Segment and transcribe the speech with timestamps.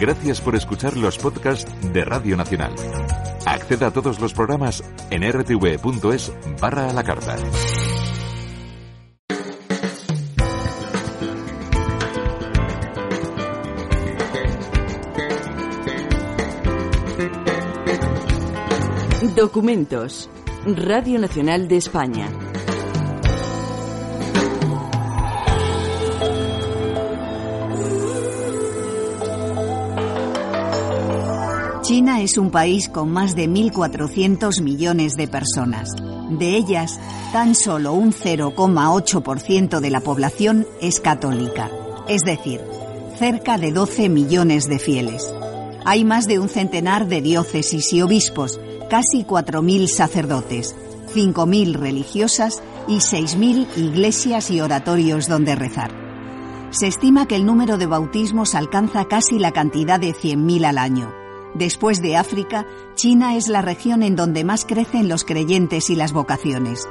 [0.00, 2.74] Gracias por escuchar los podcasts de Radio Nacional.
[3.44, 7.36] Acceda a todos los programas en rtv.es barra a la carta.
[19.36, 20.30] Documentos.
[20.64, 22.49] Radio Nacional de España.
[32.00, 35.90] China es un país con más de 1.400 millones de personas.
[36.30, 36.98] De ellas,
[37.30, 41.70] tan solo un 0,8% de la población es católica,
[42.08, 42.62] es decir,
[43.18, 45.30] cerca de 12 millones de fieles.
[45.84, 50.74] Hay más de un centenar de diócesis y obispos, casi 4.000 sacerdotes,
[51.14, 55.90] 5.000 religiosas y 6.000 iglesias y oratorios donde rezar.
[56.70, 61.19] Se estima que el número de bautismos alcanza casi la cantidad de 100.000 al año.
[61.54, 66.12] Después de África, China es la región en donde más crecen los creyentes y las
[66.12, 66.88] vocaciones.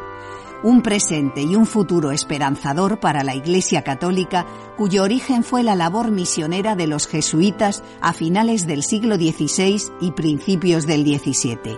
[0.61, 6.11] Un presente y un futuro esperanzador para la Iglesia Católica, cuyo origen fue la labor
[6.11, 11.77] misionera de los jesuitas a finales del siglo XVI y principios del XVII.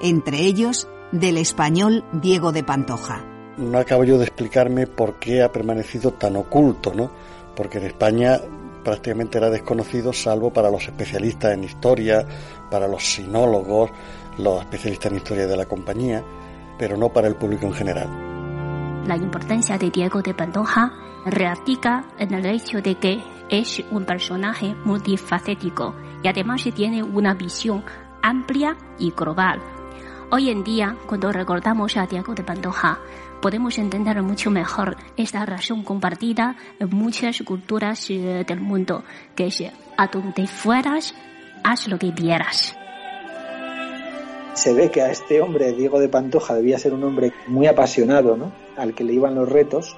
[0.00, 3.24] Entre ellos, del español Diego de Pantoja.
[3.58, 7.10] No acabo yo de explicarme por qué ha permanecido tan oculto, ¿no?
[7.54, 8.40] Porque en España
[8.84, 12.24] prácticamente era desconocido salvo para los especialistas en historia,
[12.70, 13.90] para los sinólogos,
[14.38, 16.22] los especialistas en historia de la compañía,
[16.78, 19.04] pero no para el público en general.
[19.06, 20.92] La importancia de Diego de Pantoja
[21.26, 27.84] radica en el hecho de que es un personaje multifacético y además tiene una visión
[28.22, 29.60] amplia y global.
[30.30, 32.98] Hoy en día, cuando recordamos a Diego de Pantoja,
[33.44, 39.04] podemos entender mucho mejor esta razón compartida en muchas culturas eh, del mundo,
[39.36, 39.62] que es
[39.98, 41.14] a donde fueras,
[41.62, 42.74] haz lo que vieras.
[44.54, 48.34] Se ve que a este hombre, Diego de Pantoja, debía ser un hombre muy apasionado,
[48.38, 48.50] ¿no?
[48.78, 49.94] Al que le iban los retos.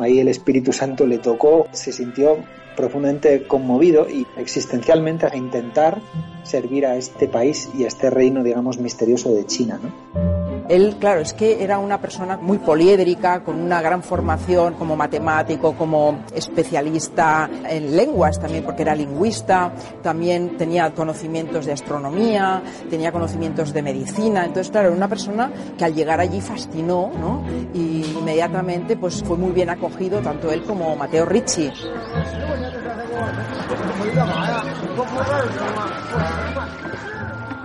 [0.00, 2.36] Ahí el Espíritu Santo le tocó, se sintió
[2.76, 6.00] profundamente conmovido y existencialmente a intentar
[6.42, 10.36] servir a este país y a este reino, digamos, misterioso de China, ¿no?
[10.68, 15.74] Él, claro, es que era una persona muy poliédrica, con una gran formación como matemático,
[15.76, 19.72] como especialista en lenguas también, porque era lingüista,
[20.02, 24.44] también tenía conocimientos de astronomía, tenía conocimientos de medicina.
[24.44, 27.44] Entonces, claro, era una persona que al llegar allí fascinó, ¿no?
[27.72, 31.70] Y inmediatamente pues fue muy bien acogido tanto él como Mateo Ricci.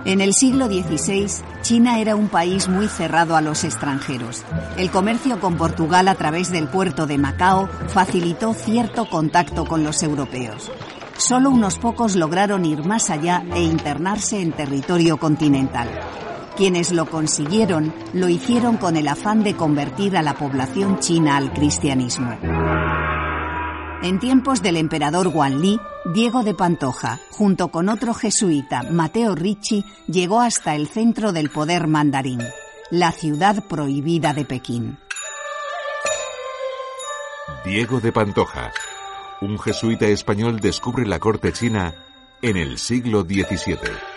[0.04, 1.26] En el siglo XVI,
[1.62, 4.42] China era un país muy cerrado a los extranjeros.
[4.76, 10.02] El comercio con Portugal a través del puerto de Macao facilitó cierto contacto con los
[10.02, 10.72] europeos.
[11.16, 15.88] Solo unos pocos lograron ir más allá e internarse en territorio continental.
[16.56, 21.52] Quienes lo consiguieron lo hicieron con el afán de convertir a la población china al
[21.52, 22.36] cristianismo.
[24.02, 25.78] En tiempos del emperador Wanli,
[26.12, 31.86] Diego de Pantoja, junto con otro jesuita, Mateo Ricci, llegó hasta el centro del poder
[31.86, 32.40] mandarín,
[32.90, 34.98] la ciudad prohibida de Pekín.
[37.64, 38.72] Diego de Pantoja,
[39.40, 41.94] un jesuita español descubre la corte china
[42.42, 44.11] en el siglo XVII.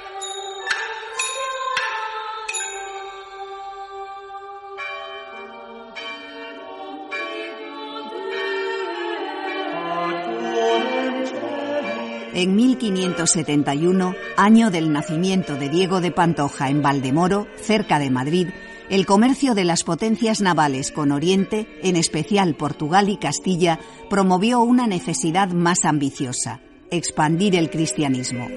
[12.35, 18.49] En 1571, año del nacimiento de Diego de Pantoja en Valdemoro, cerca de Madrid,
[18.89, 23.79] el comercio de las potencias navales con Oriente, en especial Portugal y Castilla,
[24.09, 26.59] promovió una necesidad más ambiciosa,
[26.91, 28.49] expandir el cristianismo.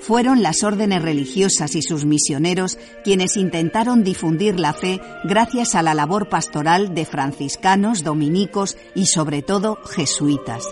[0.00, 5.94] Fueron las órdenes religiosas y sus misioneros quienes intentaron difundir la fe gracias a la
[5.94, 10.64] labor pastoral de franciscanos, dominicos y sobre todo jesuitas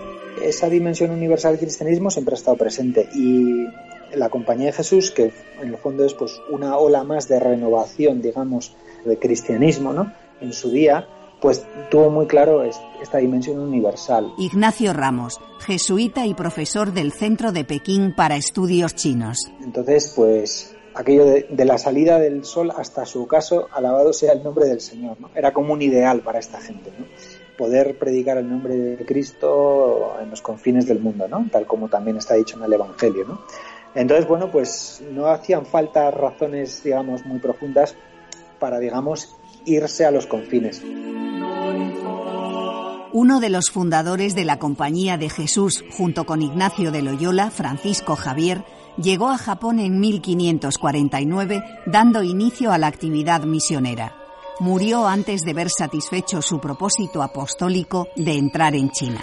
[0.48, 3.66] esa dimensión universal del cristianismo siempre ha estado presente y
[4.14, 8.20] la Compañía de Jesús, que en el fondo es pues una ola más de renovación,
[8.20, 10.12] digamos, del cristianismo, ¿no?
[10.40, 11.06] En su día,
[11.40, 14.32] pues tuvo muy claro esta dimensión universal.
[14.38, 19.50] Ignacio Ramos, jesuita y profesor del Centro de Pekín para Estudios Chinos.
[19.62, 24.42] Entonces, pues aquello de, de, la salida del sol hasta su caso, alabado sea el
[24.42, 25.30] nombre del Señor, ¿no?
[25.34, 27.06] Era como un ideal para esta gente, ¿no?
[27.62, 31.46] Poder predicar el nombre de Cristo en los confines del mundo, ¿no?
[31.48, 33.42] Tal como también está dicho en el Evangelio, ¿no?
[33.94, 37.94] Entonces, bueno, pues no hacían falta razones, digamos, muy profundas
[38.58, 40.82] para, digamos, irse a los confines.
[43.12, 48.16] Uno de los fundadores de la Compañía de Jesús, junto con Ignacio de Loyola, Francisco
[48.16, 48.64] Javier,
[48.96, 54.21] llegó a Japón en 1549, dando inicio a la actividad misionera.
[54.62, 59.20] Murió antes de ver satisfecho su propósito apostólico de entrar en China.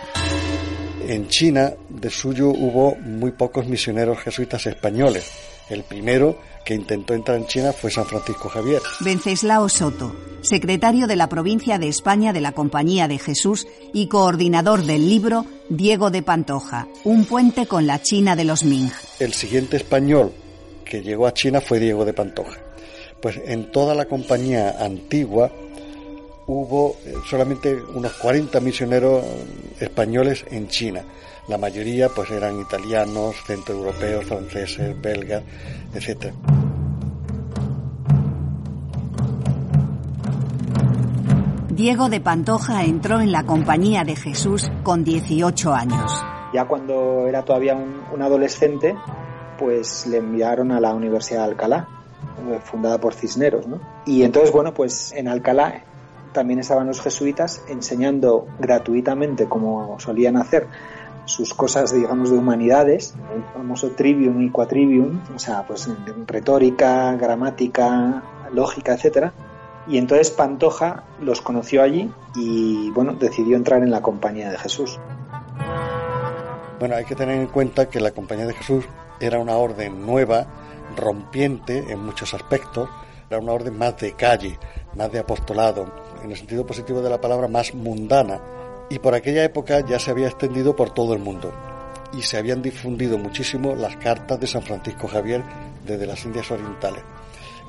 [1.07, 5.31] En China, de suyo, hubo muy pocos misioneros jesuitas españoles.
[5.69, 8.81] El primero que intentó entrar en China fue San Francisco Javier.
[9.00, 14.83] Venceslao Soto, secretario de la provincia de España de la Compañía de Jesús y coordinador
[14.83, 18.92] del libro Diego de Pantoja, Un puente con la China de los Ming.
[19.19, 20.33] El siguiente español
[20.83, 22.69] que llegó a China fue Diego de Pantoja.
[23.21, 25.51] Pues en toda la compañía antigua
[26.48, 29.24] hubo eh, solamente unos 40 misioneros
[29.80, 31.04] españoles en China.
[31.48, 35.44] La mayoría pues eran italianos, centroeuropeos, franceses, belgas,
[35.94, 36.33] etc.
[41.80, 46.12] Diego de Pantoja entró en la Compañía de Jesús con 18 años.
[46.54, 48.98] Ya cuando era todavía un, adolescente,
[49.57, 51.99] pues le enviaron a la Universidad de Alcalá, eh,
[52.63, 53.80] fundada por Cisneros, ¿no?
[54.06, 55.83] Y entonces, bueno, pues en Alcalá
[56.31, 60.68] también estaban los jesuitas enseñando gratuitamente, como solían hacer,
[61.25, 65.88] sus cosas, digamos, de humanidades, el famoso trivium y quatrivium, o sea, pues
[66.25, 69.33] retórica, gramática, lógica, etcétera.
[69.88, 75.00] Y entonces Pantoja los conoció allí y, bueno, decidió entrar en la Compañía de Jesús.
[76.80, 78.85] Bueno, hay que tener en cuenta que la Compañía de Jesús
[79.19, 80.47] era una orden nueva,
[81.00, 82.90] rompiente en muchos aspectos,
[83.30, 84.57] era una orden más de calle,
[84.96, 85.92] más de apostolado,
[86.24, 88.40] en el sentido positivo de la palabra, más mundana.
[88.90, 91.54] Y por aquella época ya se había extendido por todo el mundo.
[92.12, 95.44] Y se habían difundido muchísimo las cartas de San Francisco Javier
[95.86, 97.04] desde las Indias Orientales.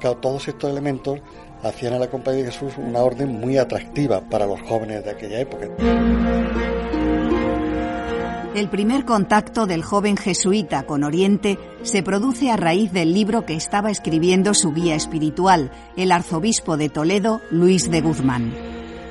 [0.00, 1.20] Claro, todos estos elementos
[1.62, 5.40] hacían a la Compañía de Jesús una orden muy atractiva para los jóvenes de aquella
[5.40, 5.68] época.
[8.52, 13.54] El primer contacto del joven jesuita con Oriente se produce a raíz del libro que
[13.54, 18.52] estaba escribiendo su guía espiritual, el arzobispo de Toledo, Luis de Guzmán.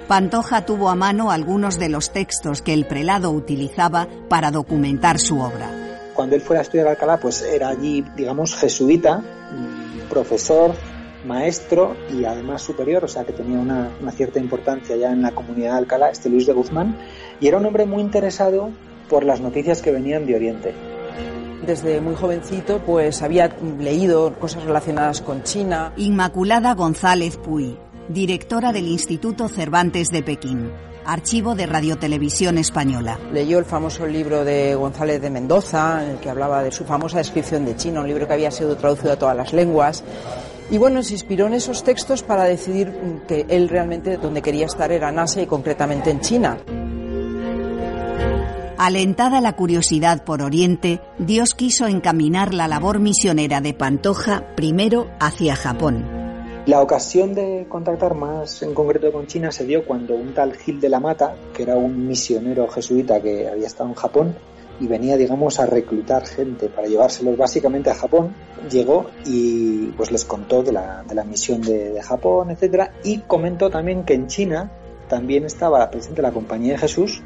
[0.09, 5.39] Pantoja tuvo a mano algunos de los textos que el prelado utilizaba para documentar su
[5.39, 5.71] obra.
[6.15, 9.23] Cuando él fue a estudiar Alcalá, pues era allí, digamos, jesuita,
[10.09, 10.73] profesor,
[11.25, 15.31] maestro y además superior, o sea que tenía una, una, cierta importancia ya en la
[15.31, 16.97] comunidad de Alcalá, este Luis de Guzmán,
[17.39, 18.71] y era un hombre muy interesado
[19.09, 20.73] por las noticias que venían de Oriente.
[21.65, 25.93] Desde muy jovencito pues había leído cosas relacionadas con China.
[25.97, 27.77] Inmaculada González Puy,
[28.07, 30.71] directora del Instituto Cervantes de Pekín.
[31.05, 33.17] Archivo de Radiotelevisión Española.
[33.33, 37.17] Leyó el famoso libro de González de Mendoza, en el que hablaba de su famosa
[37.17, 40.03] descripción de China, un libro que había sido traducido a todas las lenguas.
[40.69, 42.93] Y bueno, se inspiró en esos textos para decidir
[43.27, 46.59] que él realmente donde quería estar era en Asia y concretamente en China.
[48.81, 55.57] Alentada la curiosidad por Oriente, Dios quiso encaminar la labor misionera de Pantoja primero hacia
[55.57, 56.05] Japón.
[56.65, 60.79] La ocasión de contactar más en concreto con China se dio cuando un tal Gil
[60.79, 64.35] de la Mata, que era un misionero jesuita que había estado en Japón
[64.79, 68.33] y venía, digamos, a reclutar gente para llevárselos básicamente a Japón,
[68.71, 74.05] llegó y pues les contó de la, misión de, de Japón, etcétera, y comentó también
[74.05, 74.71] que en China
[75.09, 77.21] también estaba presente la Compañía de Jesús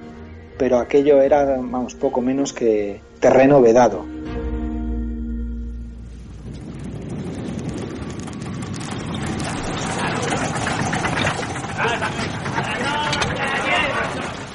[0.57, 4.05] pero aquello era, vamos, poco menos que terreno vedado.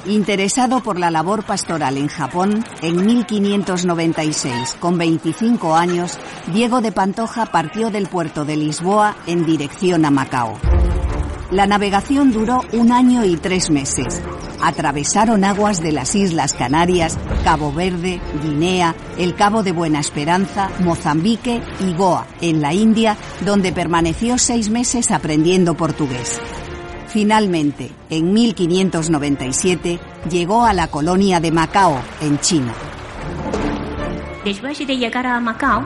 [0.09, 6.17] Interesado por la labor pastoral en Japón, en 1596, con 25 años,
[6.51, 10.57] Diego de Pantoja partió del puerto de Lisboa en dirección a Macao.
[11.51, 14.23] La navegación duró un año y tres meses.
[14.61, 21.61] Atravesaron aguas de las Islas Canarias, Cabo Verde, Guinea, el Cabo de Buena Esperanza, Mozambique
[21.79, 26.41] y Goa, en la India, donde permaneció seis meses aprendiendo portugués.
[27.07, 29.99] Finalmente, en 1597,
[30.29, 32.73] llegó a la colonia de Macao, en China.
[34.45, 35.83] Después de llegar a Macao,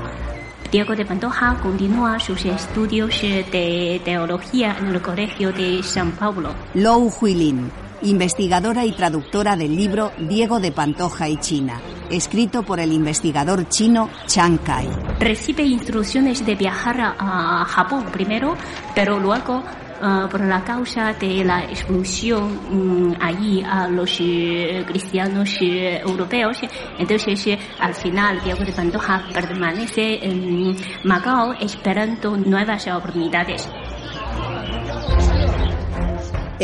[0.73, 6.53] Diego de Pantoja continúa sus estudios de teología en el Colegio de San Paulo.
[6.73, 7.71] Lou Huilin,
[8.01, 14.09] investigadora y traductora del libro Diego de Pantoja y China, escrito por el investigador chino
[14.25, 14.89] Chang Kai.
[15.19, 18.55] Recibe instrucciones de viajar a Japón primero,
[18.95, 19.63] pero luego
[20.01, 26.57] Uh, por la causa de la expulsión um, allí a los uh, cristianos uh, europeos.
[26.99, 33.69] Entonces, al final, Diego de Pantoja permanece en Macao esperando nuevas oportunidades.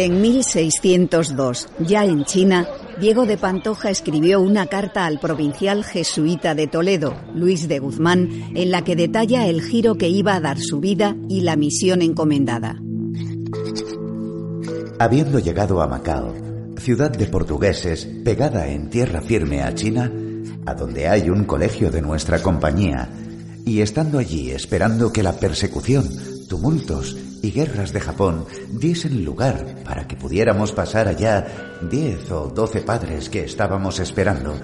[0.01, 2.65] En 1602, ya en China,
[3.01, 8.71] Diego de Pantoja escribió una carta al provincial jesuita de Toledo, Luis de Guzmán, en
[8.71, 12.81] la que detalla el giro que iba a dar su vida y la misión encomendada.
[14.99, 16.33] Habiendo llegado a Macao,
[16.77, 20.09] ciudad de portugueses pegada en tierra firme a China,
[20.65, 23.09] a donde hay un colegio de nuestra compañía,
[23.65, 26.09] y estando allí esperando que la persecución,
[26.47, 32.81] tumultos y guerras de Japón diesen lugar para que pudiéramos pasar allá diez o doce
[32.81, 34.55] padres que estábamos esperando,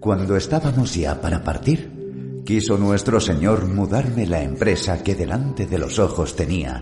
[0.00, 5.98] cuando estábamos ya para partir, quiso nuestro Señor mudarme la empresa que delante de los
[5.98, 6.80] ojos tenía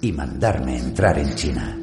[0.00, 1.78] y mandarme entrar en China.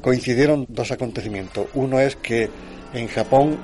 [0.00, 1.66] Coincidieron dos acontecimientos.
[1.74, 2.50] Uno es que
[2.92, 3.56] en Japón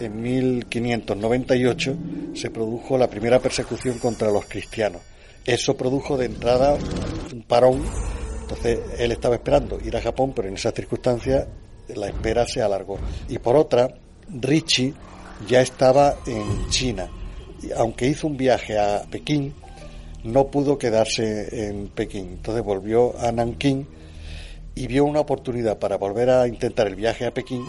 [0.00, 1.96] en 1598
[2.34, 5.02] se produjo la primera persecución contra los cristianos.
[5.44, 6.76] Eso produjo de entrada
[7.32, 7.82] un parón.
[8.42, 11.46] Entonces él estaba esperando ir a Japón, pero en esas circunstancias
[11.94, 12.98] la espera se alargó.
[13.28, 13.94] Y por otra,
[14.28, 14.94] Richie
[15.48, 17.08] ya estaba en China.
[17.62, 19.54] Y aunque hizo un viaje a Pekín,
[20.24, 22.28] no pudo quedarse en Pekín.
[22.34, 23.86] Entonces volvió a Nankín
[24.74, 27.64] y vio una oportunidad para volver a intentar el viaje a Pekín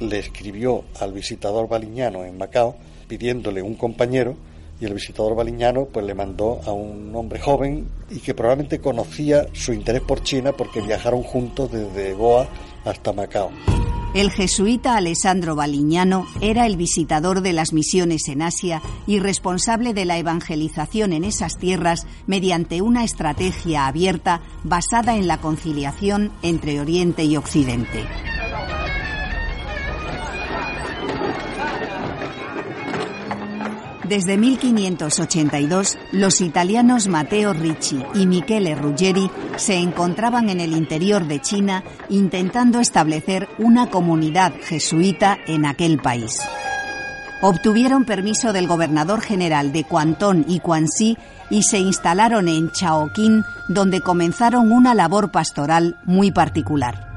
[0.00, 2.76] le escribió al visitador baliñano en Macao
[3.06, 4.36] pidiéndole un compañero
[4.80, 9.46] y el visitador baliñano pues le mandó a un hombre joven y que probablemente conocía
[9.52, 12.48] su interés por China porque viajaron juntos desde Goa
[12.84, 13.50] hasta Macao.
[14.12, 20.04] El jesuita Alessandro Baliñano era el visitador de las misiones en Asia y responsable de
[20.04, 27.22] la evangelización en esas tierras mediante una estrategia abierta basada en la conciliación entre Oriente
[27.22, 28.04] y Occidente.
[34.10, 41.40] Desde 1582, los italianos Matteo Ricci y Michele Ruggeri se encontraban en el interior de
[41.40, 46.40] China intentando establecer una comunidad jesuita en aquel país.
[47.40, 51.16] Obtuvieron permiso del gobernador general de Guantón y Guangxi
[51.48, 57.09] y se instalaron en Chaoquín, donde comenzaron una labor pastoral muy particular.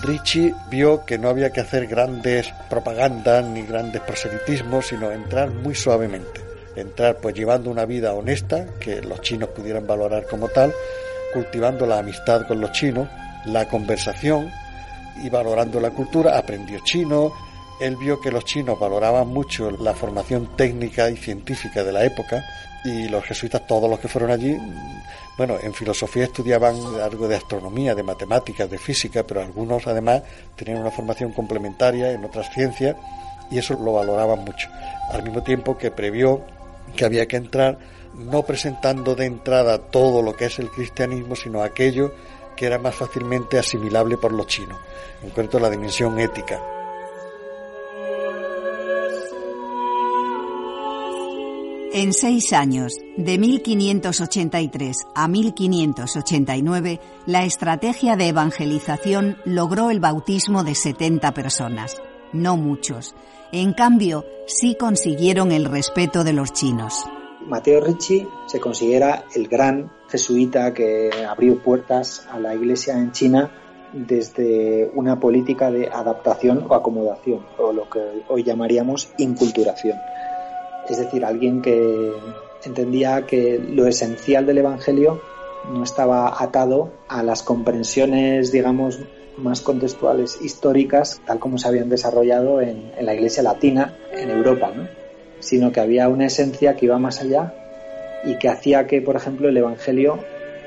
[0.00, 5.74] Ricci vio que no había que hacer grandes propagandas ni grandes proselitismos, sino entrar muy
[5.74, 6.40] suavemente.
[6.74, 10.72] Entrar pues llevando una vida honesta, que los chinos pudieran valorar como tal,
[11.34, 13.08] cultivando la amistad con los chinos,
[13.46, 14.50] la conversación
[15.22, 16.38] y valorando la cultura.
[16.38, 17.32] Aprendió chino,
[17.80, 22.44] él vio que los chinos valoraban mucho la formación técnica y científica de la época
[22.84, 24.56] y los jesuitas, todos los que fueron allí,
[25.36, 30.22] bueno, en filosofía estudiaban algo de astronomía, de matemáticas, de física, pero algunos además
[30.56, 32.96] tenían una formación complementaria en otras ciencias
[33.50, 34.68] y eso lo valoraban mucho.
[35.10, 36.42] Al mismo tiempo que previó
[36.96, 37.78] que había que entrar
[38.14, 42.12] no presentando de entrada todo lo que es el cristianismo, sino aquello
[42.56, 44.78] que era más fácilmente asimilable por los chinos,
[45.22, 46.60] en cuanto a la dimensión ética.
[51.94, 60.74] En seis años, de 1583 a 1589, la estrategia de evangelización logró el bautismo de
[60.74, 62.00] 70 personas,
[62.32, 63.14] no muchos.
[63.52, 67.04] En cambio, sí consiguieron el respeto de los chinos.
[67.46, 73.50] Mateo Ricci se considera el gran jesuita que abrió puertas a la iglesia en China
[73.92, 79.98] desde una política de adaptación o acomodación, o lo que hoy llamaríamos inculturación
[80.92, 82.12] es decir, alguien que
[82.64, 85.20] entendía que lo esencial del Evangelio
[85.72, 89.00] no estaba atado a las comprensiones, digamos,
[89.36, 94.86] más contextuales históricas, tal como se habían desarrollado en, la Iglesia Latina, en Europa, ¿no?
[95.40, 97.54] sino que había una esencia que iba más allá
[98.24, 100.18] y que hacía que, por ejemplo, el Evangelio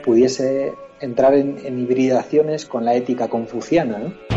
[0.03, 3.99] pudiese entrar en, en hibridaciones con la ética confuciana.
[3.99, 4.34] ¿no?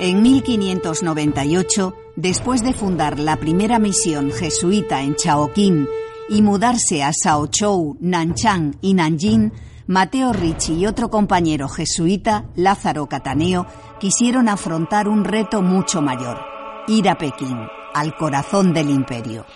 [0.00, 5.88] En 1598, después de fundar la primera misión jesuita en Chaoquín
[6.28, 9.52] y mudarse a Shaochou, Nanchang y Nanjing,
[9.88, 13.66] Mateo Ricci y otro compañero jesuita, Lázaro Cataneo,
[13.98, 16.38] quisieron afrontar un reto mucho mayor,
[16.86, 17.58] ir a Pekín,
[17.92, 19.46] al corazón del imperio.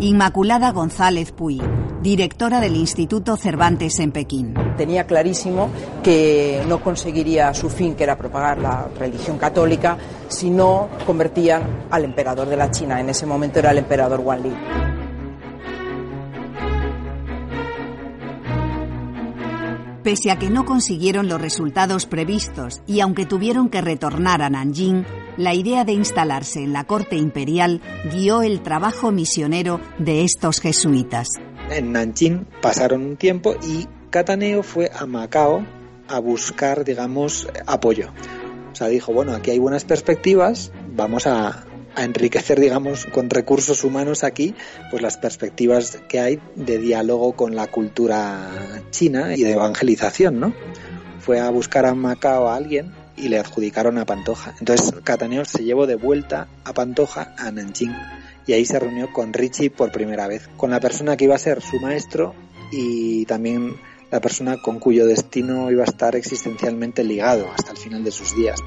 [0.00, 1.62] Inmaculada González Puy,
[2.02, 4.54] directora del Instituto Cervantes en Pekín.
[4.76, 5.70] Tenía clarísimo
[6.02, 12.04] que no conseguiría su fin, que era propagar la religión católica, si no convertían al
[12.04, 13.00] emperador de la China.
[13.00, 14.52] En ese momento era el emperador Wanli.
[20.02, 25.04] Pese a que no consiguieron los resultados previstos y aunque tuvieron que retornar a Nanjing,
[25.36, 31.28] la idea de instalarse en la corte imperial guió el trabajo misionero de estos jesuitas.
[31.70, 35.64] En Nanjing pasaron un tiempo y Cataneo fue a Macao
[36.08, 38.10] a buscar, digamos, apoyo.
[38.72, 41.64] O sea, dijo, bueno, aquí hay buenas perspectivas, vamos a,
[41.96, 44.54] enriquecer, digamos, con recursos humanos aquí,
[44.90, 48.48] pues las perspectivas que hay de diálogo con la cultura
[48.90, 50.54] china y de evangelización, ¿no?
[51.18, 54.54] Fue a buscar a Macao a alguien y le adjudicaron a Pantoja.
[54.60, 57.94] Entonces Cataneo se llevó de vuelta a Pantoja a Nanjing
[58.46, 61.38] y ahí se reunió con Richie por primera vez, con la persona que iba a
[61.38, 62.34] ser su maestro
[62.72, 63.76] y también
[64.10, 68.34] la persona con cuyo destino iba a estar existencialmente ligado hasta el final de sus
[68.34, 68.60] días.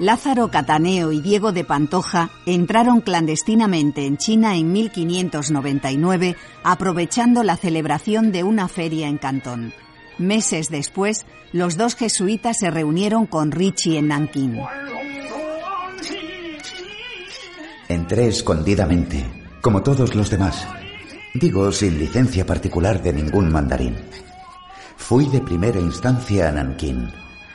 [0.00, 8.32] Lázaro Cataneo y Diego de Pantoja entraron clandestinamente en China en 1599, aprovechando la celebración
[8.32, 9.74] de una feria en Cantón.
[10.16, 14.58] Meses después, los dos jesuitas se reunieron con Richie en Nankín.
[17.90, 19.26] Entré escondidamente,
[19.60, 20.66] como todos los demás.
[21.34, 23.96] Digo, sin licencia particular de ningún mandarín.
[24.96, 27.10] Fui de primera instancia a Nankín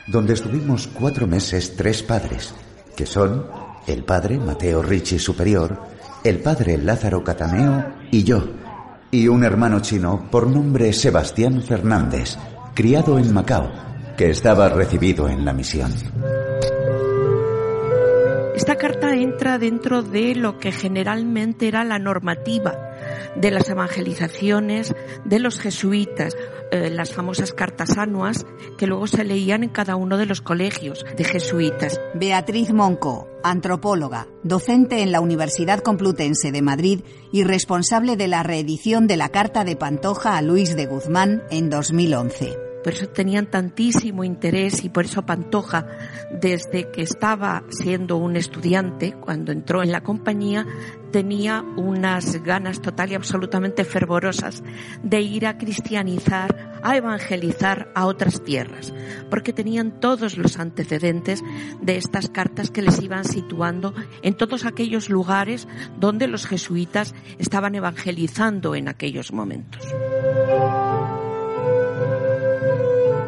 [0.07, 2.53] donde estuvimos cuatro meses tres padres,
[2.95, 3.47] que son
[3.87, 5.79] el padre Mateo Ricci Superior,
[6.23, 8.43] el padre Lázaro Cataneo y yo,
[9.11, 12.37] y un hermano chino por nombre Sebastián Fernández,
[12.73, 13.71] criado en Macao,
[14.17, 15.91] que estaba recibido en la misión.
[18.55, 22.73] Esta carta entra dentro de lo que generalmente era la normativa
[23.35, 24.95] de las evangelizaciones
[25.25, 26.37] de los jesuitas,
[26.71, 28.45] eh, las famosas cartas anuas
[28.77, 31.99] que luego se leían en cada uno de los colegios de jesuitas.
[32.13, 37.01] Beatriz Monco, antropóloga, docente en la Universidad Complutense de Madrid
[37.33, 41.69] y responsable de la reedición de la Carta de Pantoja a Luis de Guzmán en
[41.69, 45.87] 2011 por eso tenían tantísimo interés y por eso Pantoja,
[46.39, 50.67] desde que estaba siendo un estudiante, cuando entró en la compañía,
[51.11, 54.61] tenía unas ganas total y absolutamente fervorosas
[55.01, 58.93] de ir a cristianizar, a evangelizar a otras tierras,
[59.31, 61.41] porque tenían todos los antecedentes
[61.81, 65.67] de estas cartas que les iban situando en todos aquellos lugares
[65.99, 69.81] donde los jesuitas estaban evangelizando en aquellos momentos.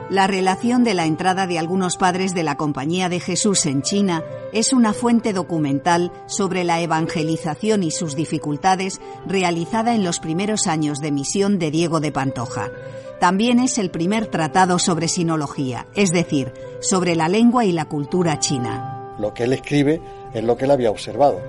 [0.10, 4.24] La relación de la entrada de algunos padres de la Compañía de Jesús en China
[4.54, 11.00] es una fuente documental sobre la evangelización y sus dificultades realizada en los primeros años
[11.00, 12.72] de misión de Diego de Pantoja.
[13.20, 18.40] También es el primer tratado sobre sinología, es decir, sobre la lengua y la cultura
[18.40, 19.14] china.
[19.20, 20.00] Lo que él escribe
[20.34, 21.42] es lo que él había observado.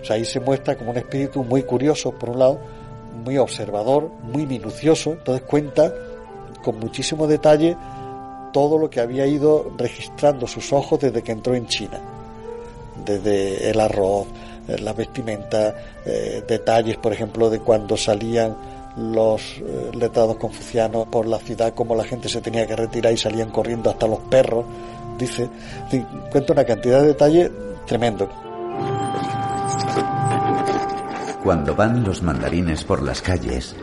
[0.00, 2.58] O sea, ahí se muestra como un espíritu muy curioso, por un lado,
[3.24, 5.94] muy observador, muy minucioso, entonces cuenta
[6.62, 7.76] con muchísimo detalle
[8.52, 12.00] todo lo que había ido registrando sus ojos desde que entró en China.
[13.04, 14.26] Desde el arroz,
[14.68, 18.56] eh, la vestimenta, eh, detalles, por ejemplo, de cuando salían
[18.96, 23.16] los eh, letrados confucianos por la ciudad, como la gente se tenía que retirar y
[23.16, 24.64] salían corriendo hasta los perros.
[25.18, 25.48] Dice,
[26.30, 27.50] cuenta una cantidad de detalles
[27.86, 28.28] tremendo.
[31.42, 33.74] Cuando van los mandarines por las calles,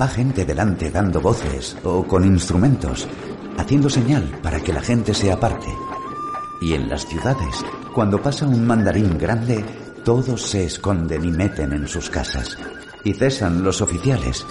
[0.00, 3.06] va gente delante dando voces o con instrumentos,
[3.56, 5.68] haciendo señal para que la gente se aparte.
[6.60, 9.64] Y en las ciudades, cuando pasa un mandarín grande,
[10.04, 12.58] todos se esconden y meten en sus casas.
[13.04, 14.44] Y cesan los oficiales.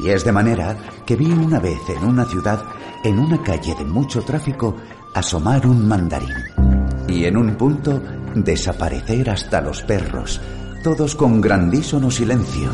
[0.00, 2.62] Y es de manera que vi una vez en una ciudad,
[3.02, 4.76] en una calle de mucho tráfico,
[5.14, 6.44] asomar un mandarín.
[7.08, 8.00] Y en un punto,
[8.36, 10.40] desaparecer hasta los perros,
[10.88, 12.70] todos con grandísimo silencio.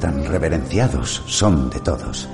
[0.00, 2.28] Tan reverenciados son de todos.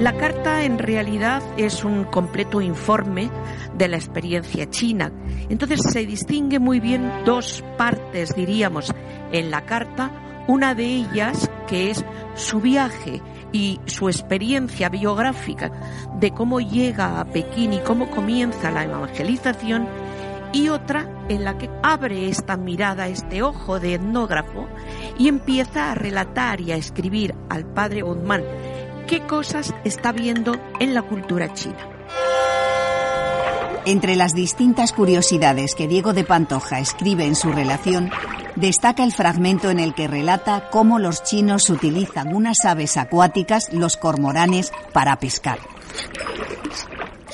[0.00, 3.30] La carta en realidad es un completo informe
[3.76, 5.12] de la experiencia china.
[5.50, 8.94] Entonces se distingue muy bien dos partes, diríamos,
[9.32, 10.46] en la carta.
[10.46, 12.02] Una de ellas que es
[12.36, 13.20] su viaje
[13.52, 15.70] y su experiencia biográfica
[16.18, 20.07] de cómo llega a Pekín y cómo comienza la evangelización
[20.52, 24.66] y otra en la que abre esta mirada, este ojo de etnógrafo
[25.18, 28.42] y empieza a relatar y a escribir al padre Guzmán
[29.06, 31.78] qué cosas está viendo en la cultura china.
[33.86, 38.10] Entre las distintas curiosidades que Diego de Pantoja escribe en su relación,
[38.54, 43.96] destaca el fragmento en el que relata cómo los chinos utilizan unas aves acuáticas, los
[43.96, 45.58] cormoranes, para pescar.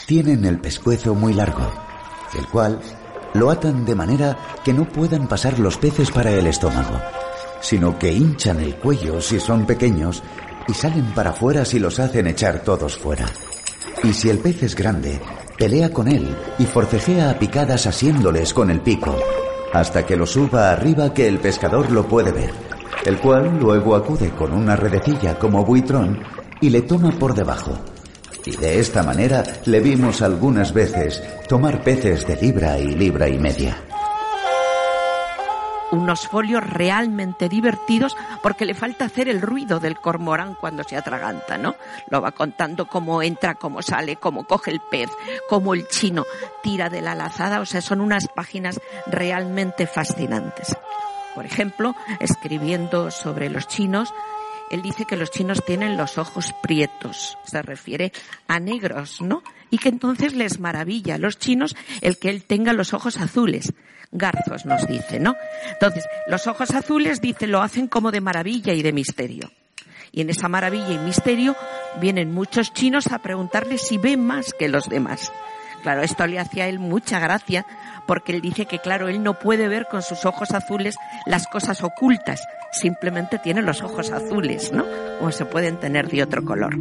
[0.07, 1.69] Tienen el pescuezo muy largo,
[2.39, 2.79] el cual
[3.35, 7.01] lo atan de manera que no puedan pasar los peces para el estómago,
[7.61, 10.23] sino que hinchan el cuello si son pequeños
[10.69, 13.27] y salen para afuera si los hacen echar todos fuera.
[14.03, 15.21] Y si el pez es grande,
[15.59, 19.17] pelea con él y forcejea a picadas asiéndoles con el pico,
[19.73, 22.53] hasta que lo suba arriba que el pescador lo puede ver,
[23.05, 26.23] el cual luego acude con una redecilla como buitrón
[26.61, 27.79] y le toma por debajo.
[28.47, 33.39] Y de esta manera le vimos algunas veces tomar peces de libra y libra y
[33.39, 33.77] media
[35.95, 41.57] unos folios realmente divertidos porque le falta hacer el ruido del cormorán cuando se atraganta,
[41.57, 41.77] ¿no?
[42.11, 45.11] Lo va contando cómo entra, cómo sale, cómo coge el pez,
[45.49, 46.27] cómo el chino
[46.63, 50.77] tira de la lazada, o sea, son unas páginas realmente fascinantes.
[51.35, 54.13] Por ejemplo, escribiendo sobre los chinos,
[54.71, 58.13] él dice que los chinos tienen los ojos prietos, se refiere
[58.49, 59.43] a negros, ¿no?
[59.71, 63.73] Y que entonces les maravilla a los chinos el que él tenga los ojos azules.
[64.13, 65.35] Garzos nos dice, ¿no?
[65.73, 69.51] Entonces, los ojos azules, dice, lo hacen como de maravilla y de misterio.
[70.13, 71.57] Y en esa maravilla y misterio
[72.01, 75.33] vienen muchos chinos a preguntarle si ve más que los demás.
[75.85, 77.67] Claro, esto le hacía a él mucha gracia
[78.07, 81.83] porque él dice que, claro, él no puede ver con sus ojos azules las cosas
[81.83, 82.41] ocultas,
[82.73, 84.87] simplemente tiene los ojos azules, ¿no?
[85.21, 86.79] O se pueden tener de otro color.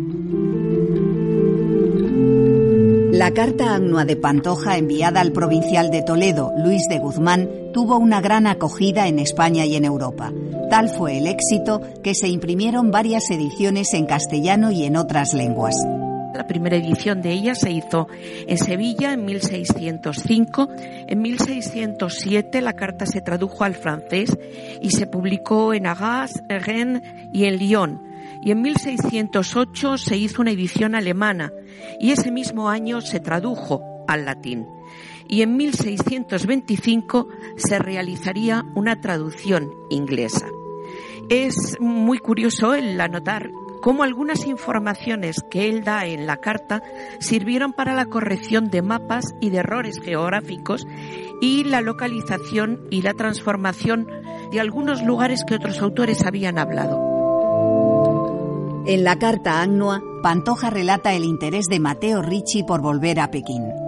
[3.11, 8.21] La carta annua de Pantoja enviada al provincial de Toledo, Luis de Guzmán, tuvo una
[8.21, 10.31] gran acogida en España y en Europa.
[10.69, 15.75] Tal fue el éxito que se imprimieron varias ediciones en castellano y en otras lenguas.
[16.33, 18.07] La primera edición de ella se hizo
[18.47, 20.67] en Sevilla en 1605.
[21.07, 24.35] En 1607 la carta se tradujo al francés
[24.81, 28.01] y se publicó en Arras, Rennes y en Lyon.
[28.41, 31.51] Y en 1608 se hizo una edición alemana
[31.99, 34.65] y ese mismo año se tradujo al latín.
[35.29, 40.47] Y en 1625 se realizaría una traducción inglesa.
[41.29, 43.49] Es muy curioso el anotar
[43.83, 46.81] cómo algunas informaciones que él da en la carta
[47.19, 50.87] sirvieron para la corrección de mapas y de errores geográficos
[51.41, 54.07] y la localización y la transformación
[54.53, 57.11] de algunos lugares que otros autores habían hablado.
[58.87, 63.82] En la carta annua, Pantoja relata el interés de Mateo Ricci por volver a Pekín.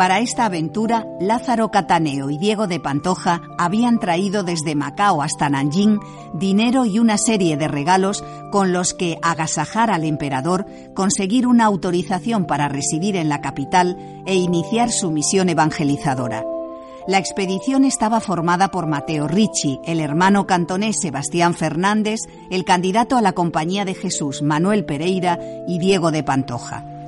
[0.00, 6.00] Para esta aventura, Lázaro Cataneo y Diego de Pantoja habían traído desde Macao hasta Nanjing
[6.32, 12.46] dinero y una serie de regalos con los que agasajar al emperador, conseguir una autorización
[12.46, 16.46] para residir en la capital e iniciar su misión evangelizadora.
[17.06, 23.20] La expedición estaba formada por Mateo Ricci, el hermano cantonés Sebastián Fernández, el candidato a
[23.20, 26.99] la Compañía de Jesús Manuel Pereira y Diego de Pantoja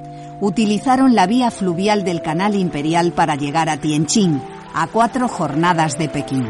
[0.42, 4.42] utilizaron la vía fluvial del Canal Imperial para llegar a Tianjin,
[4.74, 6.48] a cuatro jornadas de Pekín.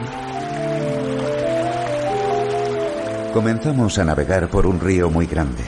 [3.34, 5.62] Comenzamos a navegar por un río muy grande.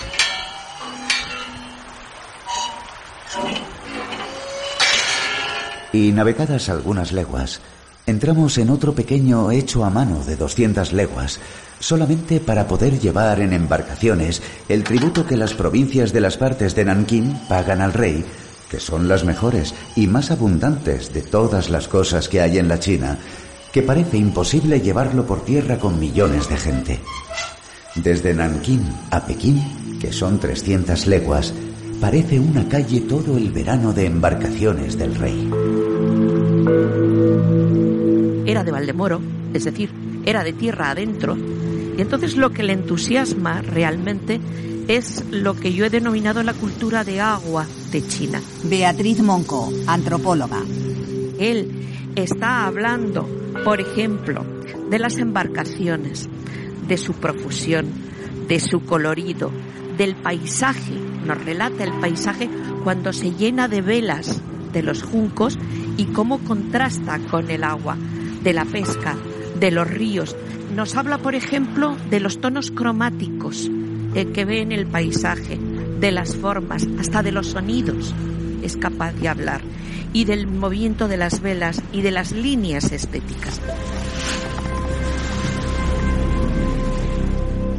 [5.92, 7.60] Y navegadas algunas leguas,
[8.06, 11.40] entramos en otro pequeño hecho a mano de 200 leguas,
[11.84, 16.86] solamente para poder llevar en embarcaciones el tributo que las provincias de las partes de
[16.86, 18.24] Nankín pagan al rey,
[18.70, 22.80] que son las mejores y más abundantes de todas las cosas que hay en la
[22.80, 23.18] China,
[23.70, 27.00] que parece imposible llevarlo por tierra con millones de gente.
[27.96, 31.52] Desde Nankín a Pekín, que son 300 leguas,
[32.00, 35.50] parece una calle todo el verano de embarcaciones del rey.
[38.46, 39.20] Era de Valdemoro,
[39.52, 39.90] es decir,
[40.24, 41.36] era de tierra adentro,
[41.96, 44.40] y entonces lo que le entusiasma realmente
[44.88, 48.40] es lo que yo he denominado la cultura de agua de China.
[48.64, 50.60] Beatriz Monco, antropóloga.
[51.38, 51.70] Él
[52.16, 53.28] está hablando,
[53.64, 54.44] por ejemplo,
[54.90, 56.28] de las embarcaciones,
[56.86, 57.86] de su profusión,
[58.48, 59.50] de su colorido,
[59.96, 60.94] del paisaje.
[61.24, 62.50] Nos relata el paisaje
[62.82, 65.58] cuando se llena de velas de los juncos
[65.96, 67.96] y cómo contrasta con el agua,
[68.42, 69.16] de la pesca,
[69.58, 70.36] de los ríos,
[70.74, 73.70] nos habla, por ejemplo, de los tonos cromáticos
[74.14, 75.58] eh, que ve en el paisaje,
[76.00, 78.14] de las formas, hasta de los sonidos.
[78.62, 79.60] Es capaz de hablar.
[80.12, 83.60] Y del movimiento de las velas y de las líneas estéticas.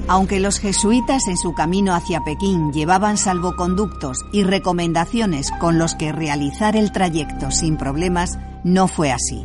[0.07, 6.11] Aunque los jesuitas en su camino hacia Pekín llevaban salvoconductos y recomendaciones con los que
[6.11, 9.43] realizar el trayecto sin problemas, no fue así.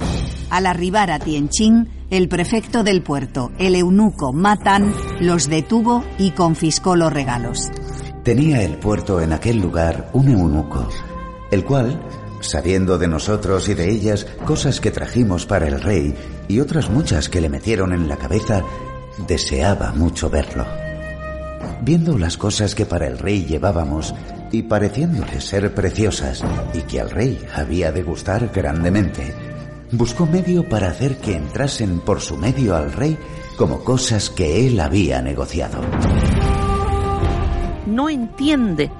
[0.50, 6.96] Al arribar a Tianjin, el prefecto del puerto, el eunuco Matan, los detuvo y confiscó
[6.96, 7.70] los regalos.
[8.24, 10.88] Tenía el puerto en aquel lugar un eunuco,
[11.52, 12.02] el cual,
[12.40, 16.14] sabiendo de nosotros y de ellas cosas que trajimos para el rey
[16.48, 18.64] y otras muchas que le metieron en la cabeza,
[19.28, 20.66] deseaba mucho verlo.
[21.82, 24.14] Viendo las cosas que para el rey llevábamos
[24.50, 26.42] y pareciéndole ser preciosas
[26.74, 29.32] y que al rey había de gustar grandemente,
[29.92, 33.18] buscó medio para hacer que entrasen por su medio al rey
[33.56, 35.80] como cosas que él había negociado.
[37.86, 38.90] No entiende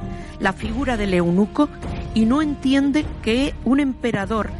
[0.41, 1.69] la figura del eunuco
[2.15, 4.51] y no entiende que un emperador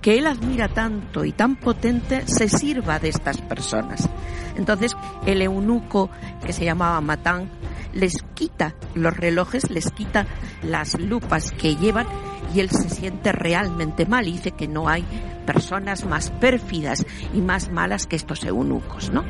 [0.00, 4.08] que él admira tanto y tan potente se sirva de estas personas.
[4.56, 6.10] Entonces el eunuco
[6.44, 7.50] que se llamaba Matán
[7.92, 10.26] les quita los relojes, les quita
[10.62, 12.06] las lupas que llevan
[12.54, 15.04] y él se siente realmente mal y dice que no hay
[15.52, 19.24] personas más pérfidas y más malas que estos eunucos, ¿no?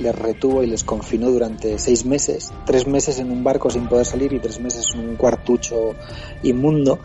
[0.00, 4.06] Les retuvo y les confinó durante seis meses, tres meses en un barco sin poder
[4.06, 5.96] salir y tres meses en un cuartucho
[6.44, 7.00] inmundo,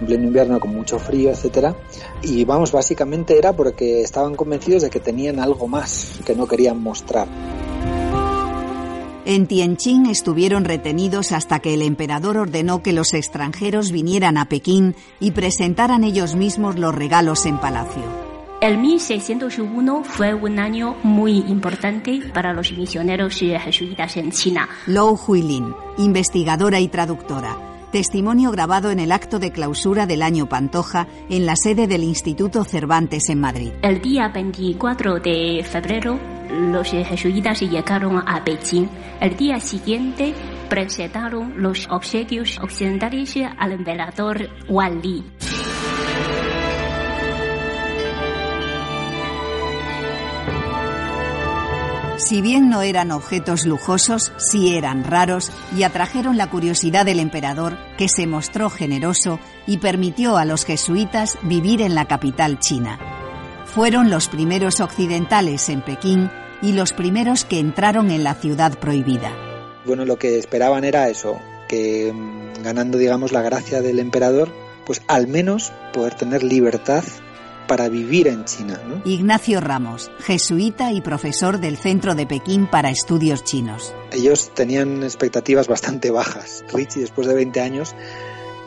[0.00, 1.76] en pleno invierno con mucho frío, etcétera.
[2.20, 6.82] Y vamos, básicamente era porque estaban convencidos de que tenían algo más que no querían
[6.82, 7.28] mostrar.
[9.24, 14.96] En Tianjin estuvieron retenidos hasta que el emperador ordenó que los extranjeros vinieran a Pekín
[15.20, 18.02] y presentaran ellos mismos los regalos en palacio.
[18.60, 24.68] El 1601 fue un año muy importante para los misioneros jesuitas en China.
[24.86, 27.71] Lou Huilin, investigadora y traductora.
[27.92, 32.64] Testimonio grabado en el acto de clausura del año Pantoja en la sede del Instituto
[32.64, 33.70] Cervantes en Madrid.
[33.82, 38.88] El día 24 de febrero, los jesuitas llegaron a Beijing.
[39.20, 40.32] El día siguiente
[40.70, 45.22] presentaron los obsequios occidentales al emperador Wan Li.
[52.24, 57.76] Si bien no eran objetos lujosos, sí eran raros y atrajeron la curiosidad del emperador,
[57.98, 63.00] que se mostró generoso y permitió a los jesuitas vivir en la capital china.
[63.66, 66.30] Fueron los primeros occidentales en Pekín
[66.62, 69.32] y los primeros que entraron en la ciudad prohibida.
[69.84, 74.48] Bueno, lo que esperaban era eso, que mm, ganando, digamos, la gracia del emperador,
[74.86, 77.02] pues al menos poder tener libertad
[77.72, 78.78] para vivir en China.
[78.86, 79.00] ¿no?
[79.10, 83.94] Ignacio Ramos, jesuita y profesor del Centro de Pekín para Estudios Chinos.
[84.10, 86.66] Ellos tenían expectativas bastante bajas.
[86.70, 87.94] Richie, después de 20 años,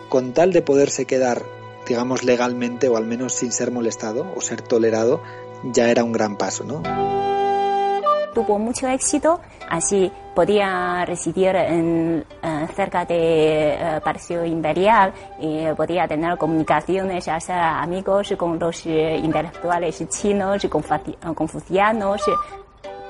[0.10, 1.46] con tal de poderse quedar,
[1.88, 5.22] digamos, legalmente o al menos sin ser molestado o ser tolerado,
[5.64, 6.82] ya era un gran paso, ¿no?
[8.36, 16.38] Tuvo mucho éxito, así podía residir en, eh, cerca de eh, Imperial y podía tener
[16.38, 20.70] comunicaciones, hacer amigos con los eh, intelectuales chinos, eh,
[21.34, 22.22] confucianos.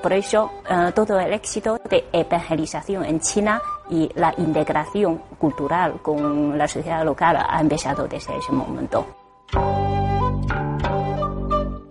[0.05, 3.59] Por eso, eh, todo el éxito de evangelización en China
[3.89, 9.24] y la integración cultural con la sociedad local ha empezado desde ese momento.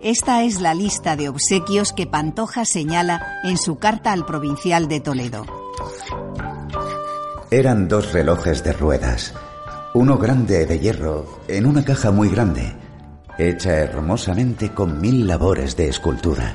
[0.05, 4.99] Esta es la lista de obsequios que Pantoja señala en su carta al provincial de
[4.99, 5.47] Toledo.
[7.49, 9.33] Eran dos relojes de ruedas,
[9.95, 12.75] uno grande de hierro en una caja muy grande,
[13.39, 16.53] hecha hermosamente con mil labores de escultura,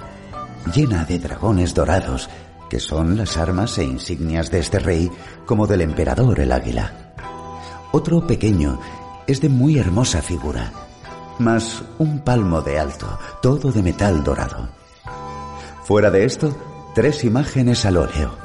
[0.73, 2.31] llena de dragones dorados,
[2.69, 5.11] que son las armas e insignias de este rey
[5.45, 7.15] como del emperador el águila.
[7.91, 8.79] Otro pequeño
[9.27, 10.73] es de muy hermosa figura,
[11.40, 14.68] más un palmo de alto, todo de metal dorado.
[15.85, 16.55] Fuera de esto,
[16.94, 18.37] tres imágenes al óleo,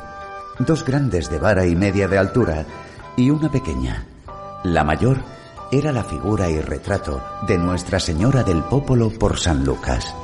[0.60, 2.65] dos grandes de vara y media de altura
[3.17, 4.08] y una pequeña.
[4.63, 5.19] La mayor
[5.71, 10.15] era la figura y retrato de Nuestra Señora del Popolo por San Lucas.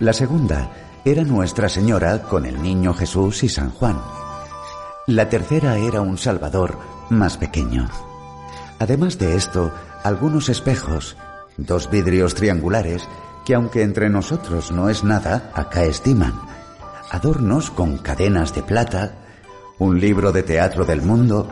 [0.00, 0.70] La segunda
[1.04, 4.00] era Nuestra Señora con el Niño Jesús y San Juan.
[5.06, 6.78] La tercera era un Salvador
[7.10, 7.88] más pequeño.
[8.78, 11.16] Además de esto, algunos espejos,
[11.56, 13.08] dos vidrios triangulares
[13.44, 16.34] que aunque entre nosotros no es nada, acá estiman,
[17.10, 19.16] adornos con cadenas de plata,
[19.78, 21.48] un libro de teatro del mundo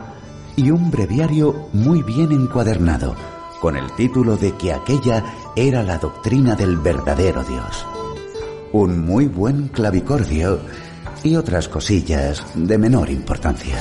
[0.55, 3.15] y un breviario muy bien encuadernado,
[3.61, 5.23] con el título de que aquella
[5.55, 7.85] era la doctrina del verdadero Dios.
[8.71, 10.59] Un muy buen clavicordio
[11.23, 13.77] y otras cosillas de menor importancia.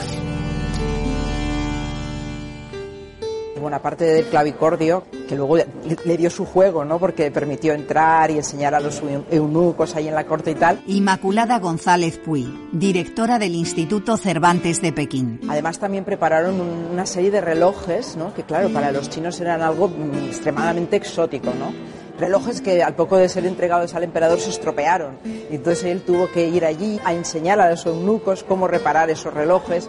[3.63, 5.67] Bueno, aparte del clavicordio, que luego le,
[6.05, 6.99] le dio su juego, ¿no?
[6.99, 10.83] Porque permitió entrar y enseñar a los eu- eunucos ahí en la corte y tal.
[10.89, 15.41] Inmaculada González Puy, directora del Instituto Cervantes de Pekín.
[15.49, 18.35] Además también prepararon un- una serie de relojes, ¿no?
[18.35, 21.73] Que claro, para los chinos eran algo mm, extremadamente exótico, ¿no?
[22.19, 25.19] Relojes que al poco de ser entregados al emperador se estropearon.
[25.51, 29.89] Entonces él tuvo que ir allí a enseñar a los eunucos cómo reparar esos relojes.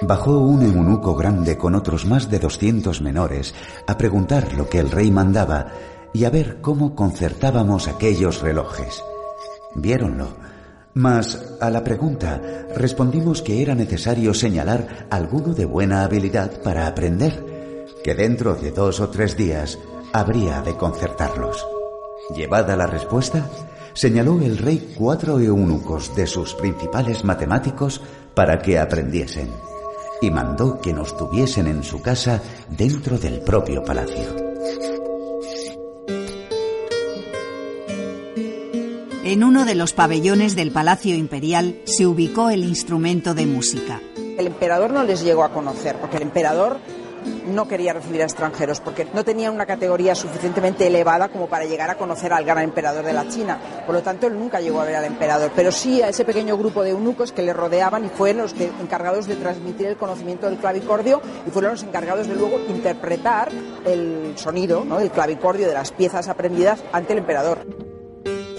[0.00, 3.54] Bajó un eunuco grande con otros más de doscientos menores
[3.86, 5.66] a preguntar lo que el rey mandaba
[6.12, 9.02] y a ver cómo concertábamos aquellos relojes.
[9.74, 10.28] Viéronlo,
[10.94, 12.40] Mas a la pregunta
[12.74, 18.98] respondimos que era necesario señalar alguno de buena habilidad para aprender, que dentro de dos
[18.98, 19.78] o tres días
[20.12, 21.66] habría de concertarlos.
[22.34, 23.46] Llevada la respuesta,
[23.94, 28.00] señaló el rey cuatro eunucos de sus principales matemáticos
[28.34, 29.50] para que aprendiesen,
[30.20, 34.48] y mandó que nos tuviesen en su casa dentro del propio palacio.
[39.24, 44.00] En uno de los pabellones del Palacio Imperial se ubicó el instrumento de música.
[44.16, 46.78] El emperador no les llegó a conocer, porque el emperador
[47.28, 51.90] no quería recibir a extranjeros, porque no tenía una categoría suficientemente elevada como para llegar
[51.90, 53.58] a conocer al gran emperador de la China.
[53.86, 56.56] Por lo tanto, él nunca llegó a ver al emperador, pero sí a ese pequeño
[56.56, 60.58] grupo de eunucos que le rodeaban y fueron los encargados de transmitir el conocimiento del
[60.58, 63.50] clavicordio y fueron los encargados de luego interpretar
[63.84, 67.66] el sonido del clavicordio, de las piezas aprendidas ante el emperador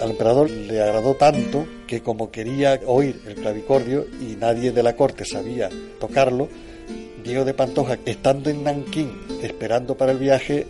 [0.02, 4.96] al emperador le agradó tanto que como quería oír el clavicordio y nadie de la
[4.96, 6.48] corte sabía tocarlo,
[7.24, 10.68] Diego de Pantoja, estando en Nankín esperando para el viaje,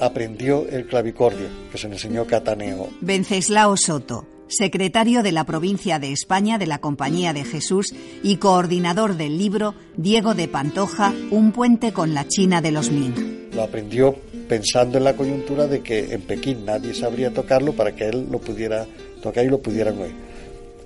[0.00, 2.88] aprendió el clavicordio que se le enseñó Cataneo.
[3.00, 9.16] Venceslao Soto, secretario de la provincia de España de la Compañía de Jesús y coordinador
[9.16, 13.50] del libro Diego de Pantoja, Un puente con la China de los Ming.
[13.54, 14.16] Lo aprendió
[14.48, 18.38] pensando en la coyuntura de que en Pekín nadie sabría tocarlo para que él lo
[18.38, 18.86] pudiera
[19.22, 20.14] tocar y lo pudieran oír.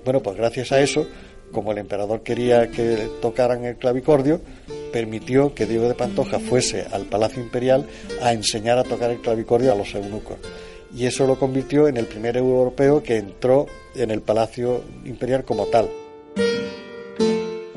[0.05, 1.05] Bueno, pues gracias a eso,
[1.51, 4.41] como el emperador quería que tocaran el clavicordio,
[4.91, 7.85] permitió que Diego de Pantoja fuese al Palacio Imperial
[8.21, 10.37] a enseñar a tocar el clavicordio a los eunucos.
[10.95, 15.65] Y eso lo convirtió en el primer europeo que entró en el Palacio Imperial como
[15.65, 15.89] tal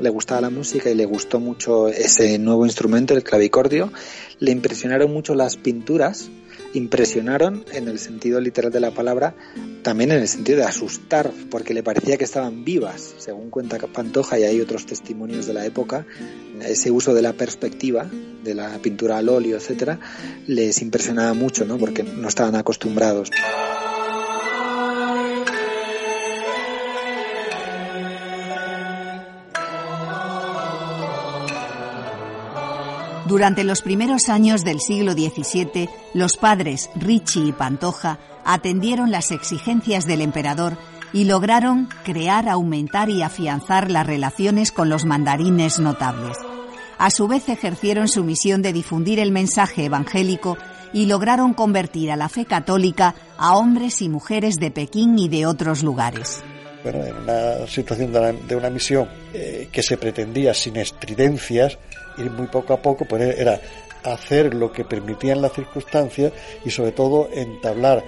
[0.03, 3.91] le gustaba la música y le gustó mucho ese nuevo instrumento, el clavicordio.
[4.39, 6.29] Le impresionaron mucho las pinturas,
[6.73, 9.35] impresionaron en el sentido literal de la palabra,
[9.83, 14.39] también en el sentido de asustar, porque le parecía que estaban vivas, según cuenta Pantoja
[14.39, 16.05] y hay otros testimonios de la época,
[16.61, 18.09] ese uso de la perspectiva,
[18.43, 19.99] de la pintura al óleo, etcétera,
[20.47, 21.77] les impresionaba mucho, ¿no?
[21.77, 23.29] Porque no estaban acostumbrados.
[33.33, 40.05] Durante los primeros años del siglo XVII, los padres Ricci y Pantoja atendieron las exigencias
[40.05, 40.77] del emperador
[41.13, 46.37] y lograron crear, aumentar y afianzar las relaciones con los mandarines notables.
[46.99, 50.55] A su vez ejercieron su misión de difundir el mensaje evangélico
[50.93, 55.47] y lograron convertir a la fe católica a hombres y mujeres de Pekín y de
[55.47, 56.43] otros lugares.
[56.83, 61.79] Bueno, en una situación de una, misión eh, que se pretendía sin estridencias,
[62.17, 63.59] ir muy poco a poco, pues era
[64.03, 66.33] hacer lo que permitían las circunstancias
[66.65, 68.03] y sobre todo entablar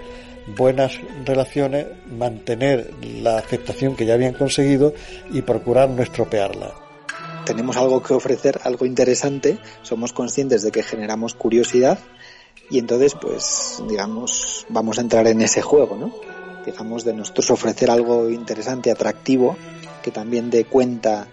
[0.48, 4.94] buenas relaciones, mantener la aceptación que ya habían conseguido
[5.32, 6.74] y procurar no estropearla.
[7.46, 12.00] Tenemos algo que ofrecer, algo interesante, somos conscientes de que generamos curiosidad
[12.70, 16.14] y entonces pues digamos vamos a entrar en ese juego, ¿no?
[16.66, 19.56] Digamos de nosotros ofrecer algo interesante, atractivo,
[20.02, 21.28] que también dé cuenta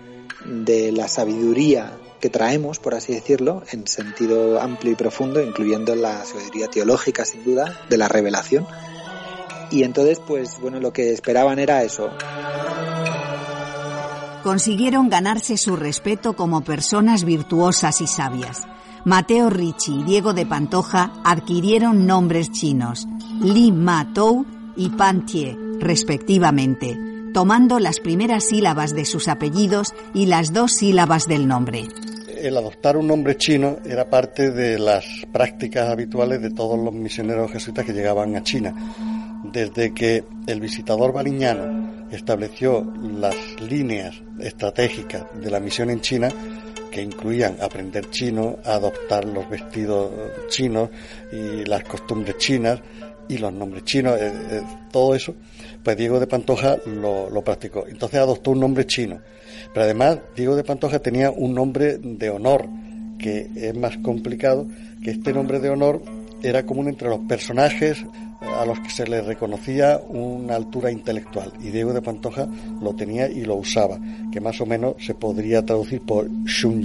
[0.45, 6.25] de la sabiduría que traemos, por así decirlo, en sentido amplio y profundo, incluyendo la
[6.25, 8.65] sabiduría teológica, sin duda, de la revelación.
[9.73, 12.11] Y entonces, pues bueno, lo que esperaban era eso.
[14.45, 18.63] Consiguieron ganarse su respeto como personas virtuosas y sabias.
[19.05, 23.09] Mateo Ricci y Diego de Pantoja adquirieron nombres chinos,
[23.41, 26.97] Li Ma Tou y Pan Tie, respectivamente,
[27.33, 31.89] tomando las primeras sílabas de sus apellidos y las dos sílabas del nombre
[32.43, 37.53] el adoptar un nombre chino era parte de las prácticas habituales de todos los misioneros
[37.53, 38.75] jesuitas que llegaban a China.
[39.45, 46.31] Desde que el visitador baliñano estableció las líneas estratégicas de la misión en China,
[46.91, 50.11] que incluían aprender chino, adoptar los vestidos
[50.49, 50.91] chinos
[51.31, 52.81] y las costumbres chinas
[53.29, 55.35] y los nombres chinos, eh, eh, todo eso,
[55.83, 57.87] pues Diego de Pantoja lo, lo practicó.
[57.87, 59.21] Entonces adoptó un nombre chino
[59.73, 62.69] pero además, Diego de Pantoja tenía un nombre de honor,
[63.19, 64.67] que es más complicado,
[65.03, 66.03] que este nombre de honor
[66.43, 68.05] era común entre los personajes
[68.41, 71.53] a los que se les reconocía una altura intelectual.
[71.61, 72.49] Y Diego de Pantoja
[72.81, 73.99] lo tenía y lo usaba,
[74.33, 76.83] que más o menos se podría traducir por Shun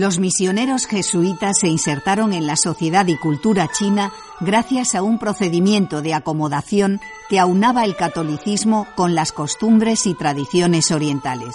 [0.00, 6.00] Los misioneros jesuitas se insertaron en la sociedad y cultura china gracias a un procedimiento
[6.00, 11.54] de acomodación que aunaba el catolicismo con las costumbres y tradiciones orientales.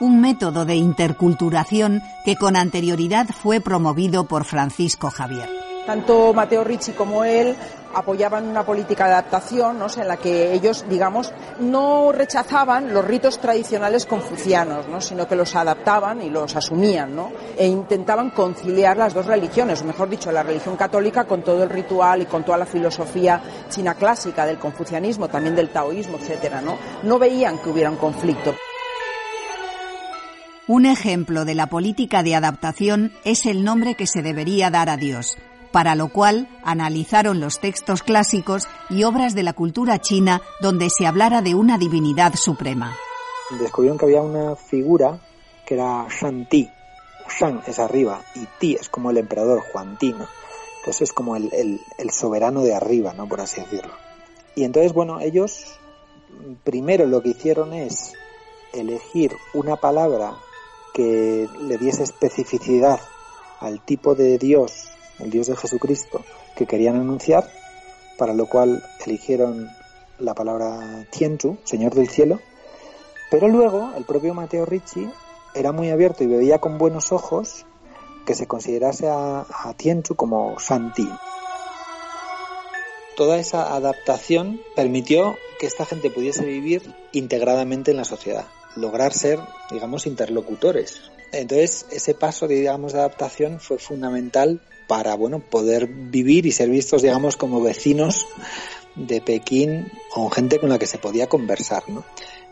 [0.00, 5.50] Un método de interculturación que con anterioridad fue promovido por Francisco Javier.
[5.84, 7.54] Tanto Mateo Ricci como él
[7.94, 9.86] apoyaban una política de adaptación ¿no?
[9.96, 15.00] en la que ellos, digamos, no rechazaban los ritos tradicionales confucianos, ¿no?
[15.00, 17.32] sino que los adaptaban y los asumían ¿no?
[17.56, 21.70] e intentaban conciliar las dos religiones, o mejor dicho, la religión católica con todo el
[21.70, 26.76] ritual y con toda la filosofía china clásica del confucianismo, también del taoísmo, etcétera, ¿no?
[27.02, 28.54] no veían que hubiera un conflicto.
[30.66, 34.96] Un ejemplo de la política de adaptación es el nombre que se debería dar a
[34.96, 35.36] Dios,
[35.74, 41.04] para lo cual analizaron los textos clásicos y obras de la cultura china donde se
[41.04, 42.96] hablara de una divinidad suprema.
[43.58, 45.18] Descubrieron que había una figura
[45.66, 46.70] que era Shan Ti.
[47.28, 50.28] Shan es arriba y Ti es como el emperador Juan Ti, ¿no?
[50.78, 51.50] Entonces es como el,
[51.98, 53.28] el soberano de arriba, ¿no?
[53.28, 53.94] Por así decirlo.
[54.54, 55.80] Y entonces, bueno, ellos
[56.62, 58.12] primero lo que hicieron es
[58.72, 60.36] elegir una palabra
[60.94, 63.00] que le diese especificidad
[63.58, 66.24] al tipo de Dios el Dios de Jesucristo,
[66.56, 67.50] que querían anunciar,
[68.18, 69.68] para lo cual eligieron
[70.18, 72.40] la palabra Tienchu, Señor del Cielo,
[73.30, 75.08] pero luego el propio Mateo Ricci
[75.54, 77.66] era muy abierto y veía con buenos ojos
[78.26, 79.44] que se considerase a,
[79.76, 81.08] Tienchu como Santi.
[83.16, 88.46] Toda esa adaptación permitió que esta gente pudiese vivir integradamente en la sociedad,
[88.76, 89.38] lograr ser,
[89.70, 91.00] digamos, interlocutores.
[91.32, 97.02] Entonces, ese paso, digamos, de adaptación fue fundamental para bueno poder vivir y ser vistos
[97.02, 98.26] digamos como vecinos
[98.94, 102.04] de Pekín con gente con la que se podía conversar ¿no?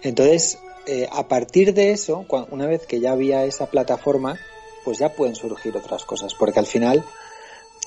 [0.02, 4.38] entonces eh, a partir de eso una vez que ya había esa plataforma
[4.84, 7.04] pues ya pueden surgir otras cosas porque al final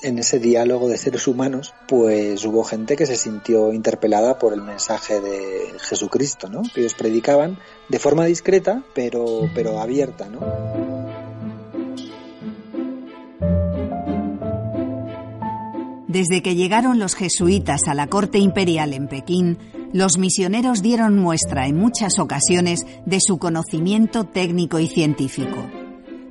[0.02, 4.62] en ese diálogo de seres humanos, pues hubo gente que se sintió interpelada por el
[4.62, 6.62] mensaje de Jesucristo, ¿no?
[6.74, 10.95] Que ellos predicaban de forma discreta, pero, pero abierta, ¿no?
[16.08, 19.58] Desde que llegaron los jesuitas a la corte imperial en Pekín,
[19.92, 25.68] los misioneros dieron muestra en muchas ocasiones de su conocimiento técnico y científico.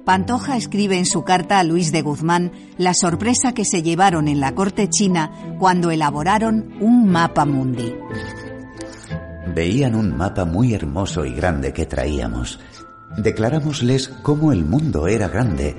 [0.05, 4.39] Pantoja escribe en su carta a Luis de Guzmán la sorpresa que se llevaron en
[4.39, 7.93] la corte china cuando elaboraron un mapa mundi.
[9.53, 12.59] Veían un mapa muy hermoso y grande que traíamos.
[13.17, 15.75] Declarámosles cómo el mundo era grande,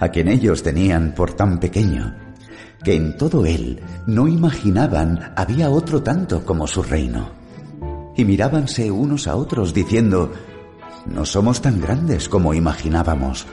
[0.00, 2.25] a quien ellos tenían por tan pequeño
[2.86, 7.30] que en todo él no imaginaban había otro tanto como su reino.
[8.14, 10.30] Y mirábanse unos a otros diciendo,
[11.04, 13.44] no somos tan grandes como imaginábamos,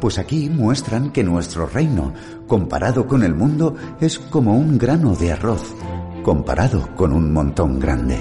[0.00, 2.14] pues aquí muestran que nuestro reino,
[2.46, 5.74] comparado con el mundo, es como un grano de arroz,
[6.22, 8.16] comparado con un montón grande.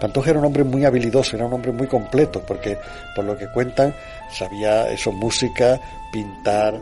[0.00, 2.76] Pantoja era un hombre muy habilidoso, era un hombre muy completo, porque
[3.14, 3.94] por lo que cuentan,
[4.32, 5.80] sabía eso, música,
[6.12, 6.80] pintar,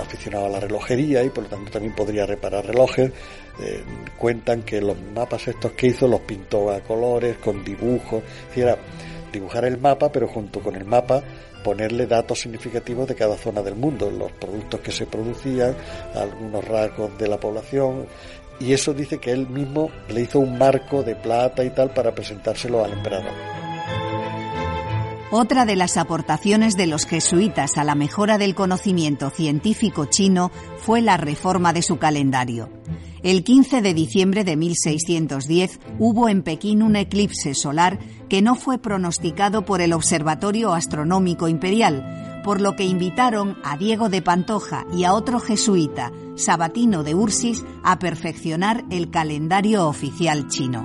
[0.00, 3.12] aficionado a la relojería y por lo tanto también podría reparar relojes.
[3.60, 3.84] Eh,
[4.16, 8.22] cuentan que los mapas estos que hizo los pintó a colores, con dibujos,
[8.54, 8.76] era
[9.32, 11.22] dibujar el mapa, pero junto con el mapa
[11.62, 15.76] ponerle datos significativos de cada zona del mundo, los productos que se producían,
[16.14, 18.06] algunos rasgos de la población,
[18.58, 22.14] y eso dice que él mismo le hizo un marco de plata y tal para
[22.14, 23.61] presentárselo al emperador.
[25.34, 31.00] Otra de las aportaciones de los jesuitas a la mejora del conocimiento científico chino fue
[31.00, 32.68] la reforma de su calendario.
[33.22, 38.76] El 15 de diciembre de 1610 hubo en Pekín un eclipse solar que no fue
[38.76, 45.04] pronosticado por el Observatorio Astronómico Imperial, por lo que invitaron a Diego de Pantoja y
[45.04, 50.84] a otro jesuita, Sabatino de Ursis, a perfeccionar el calendario oficial chino.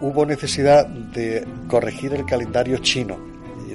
[0.00, 3.29] Hubo necesidad de corregir el calendario chino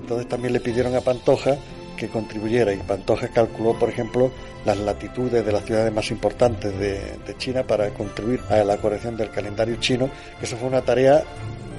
[0.06, 1.58] entonces también le pidieron a Pantoja
[1.98, 4.32] que contribuyera y Pantoja calculó, por ejemplo,
[4.64, 9.32] las latitudes de las ciudades más importantes de, China para contribuir a la corrección del
[9.32, 10.10] calendario chino.
[10.40, 11.24] Eso fue una tarea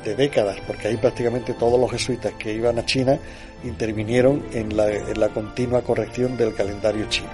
[0.04, 3.16] de décadas, porque ahí prácticamente todos los jesuitas que iban a China
[3.62, 7.30] intervinieron en la, en la continua corrección del calendario chino.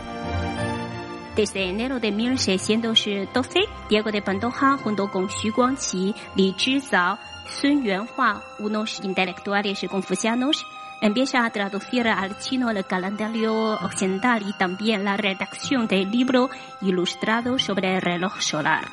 [1.35, 7.17] Desde enero de 1612, Diego de Pantoja, junto con Xu Guangqi, Li Zhizao,
[7.61, 10.65] Sun Yuanhua, unos intelectuales confucianos,
[11.03, 16.49] empieza a traducir al chino el calendario occidental y también la redacción del libro
[16.81, 18.89] ilustrado sobre el reloj solar.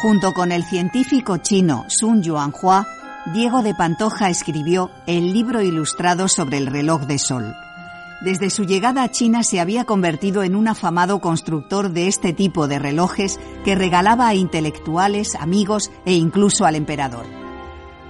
[0.00, 2.86] Junto con el científico chino Sun Yuanhua,
[3.34, 7.54] Diego de Pantoja escribió el libro ilustrado sobre el reloj de sol.
[8.20, 12.68] Desde su llegada a China se había convertido en un afamado constructor de este tipo
[12.68, 17.41] de relojes que regalaba a intelectuales, amigos e incluso al emperador.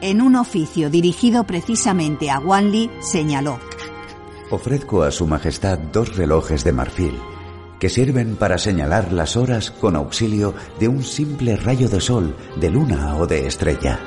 [0.02, 3.60] En un oficio dirigido precisamente a Wanli, señaló:
[4.50, 7.16] Ofrezco a Su Majestad dos relojes de marfil
[7.78, 12.68] que sirven para señalar las horas con auxilio de un simple rayo de sol, de
[12.68, 14.00] luna o de estrella.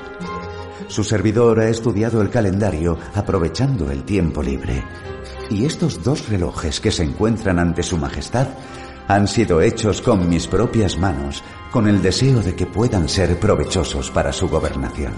[0.89, 4.83] Su servidor ha estudiado el calendario aprovechando el tiempo libre
[5.49, 8.47] y estos dos relojes que se encuentran ante Su Majestad
[9.07, 11.41] han sido hechos con mis propias manos,
[11.71, 15.13] con el deseo de que puedan ser provechosos para su gobernación.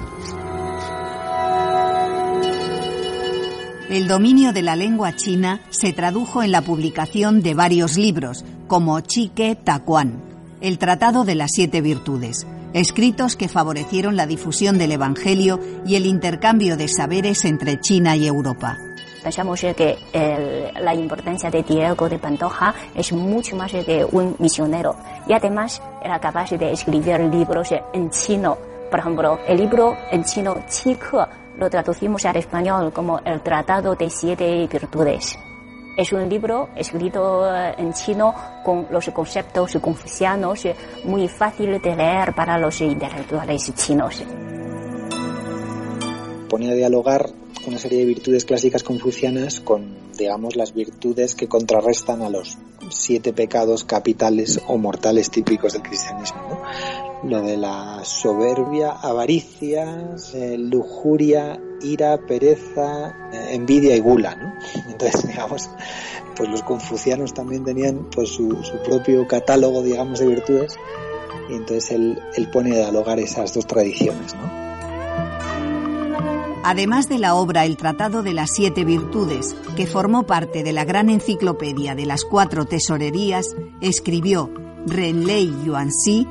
[3.89, 8.99] El dominio de la lengua china se tradujo en la publicación de varios libros, como
[8.99, 10.21] Chique Taquan,
[10.59, 16.05] el Tratado de las Siete Virtudes, escritos que favorecieron la difusión del Evangelio y el
[16.05, 18.77] intercambio de saberes entre China y Europa
[19.23, 19.97] pensamos que
[20.79, 24.95] la importancia de Diego de Pantoja es mucho más que un misionero
[25.27, 28.57] y además era capaz de escribir libros en chino.
[28.89, 31.27] Por ejemplo, el libro en chino Chike
[31.57, 35.37] lo traducimos al español como El Tratado de Siete Virtudes.
[35.97, 38.33] Es un libro escrito en chino
[38.63, 40.67] con los conceptos confucianos
[41.05, 44.23] muy fácil de leer para los intelectuales chinos.
[46.47, 47.29] Ponía a dialogar
[47.65, 52.57] una serie de virtudes clásicas confucianas con, digamos, las virtudes que contrarrestan a los
[52.89, 56.61] siete pecados capitales o mortales típicos del cristianismo.
[57.23, 64.35] Lo de la soberbia, avaricia, eh, lujuria, ira, pereza, eh, envidia y gula.
[64.35, 64.53] ¿no?
[64.91, 65.69] Entonces, digamos,
[66.35, 68.55] pues los confucianos también tenían pues su,
[68.85, 70.77] propio catálogo, digamos, de virtudes
[71.49, 74.35] y entonces él, él pone a dialogar esas dos tradiciones.
[74.35, 74.67] ¿no?
[76.69, 80.83] Además de la obra El Tratado de las Siete Virtudes, que formó parte de la
[80.83, 84.51] gran enciclopedia de las cuatro tesorerías, escribió
[84.85, 86.27] Renlei Yuanxi,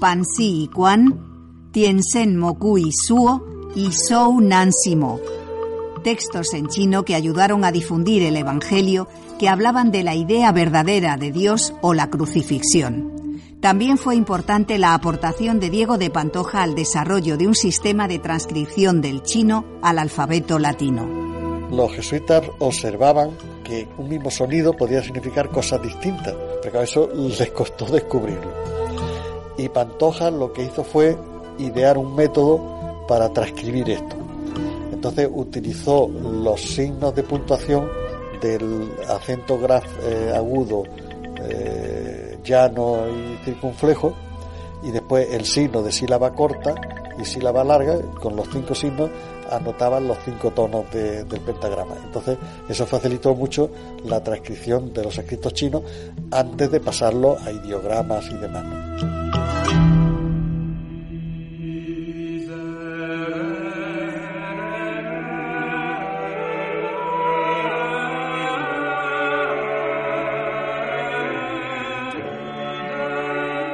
[0.00, 3.44] Panxi y Quan, Tiansen Mokui Suo
[3.76, 5.20] y Shou Nansi Mo.
[6.02, 11.18] Textos en chino que ayudaron a difundir el Evangelio que hablaban de la idea verdadera
[11.18, 13.38] de Dios o la crucifixión.
[13.60, 18.18] También fue importante la aportación de Diego de Pantoja al desarrollo de un sistema de
[18.18, 21.06] transcripción del chino al alfabeto latino.
[21.70, 23.32] Los jesuitas observaban
[23.62, 28.50] que un mismo sonido podía significar cosas distintas, pero eso les costó descubrirlo.
[29.60, 31.18] Y Pantoja lo que hizo fue
[31.58, 34.16] idear un método para transcribir esto.
[34.90, 37.86] Entonces utilizó los signos de puntuación
[38.40, 40.84] del acento graf eh, agudo
[41.42, 44.14] eh, llano y circunflejo,
[44.82, 46.74] y después el signo de sílaba corta
[47.20, 49.10] y sílaba larga, con los cinco signos
[49.50, 51.96] anotaban los cinco tonos del pentagrama.
[52.02, 53.68] Entonces, eso facilitó mucho
[54.04, 55.82] la transcripción de los escritos chinos
[56.30, 58.64] antes de pasarlo a ideogramas y demás.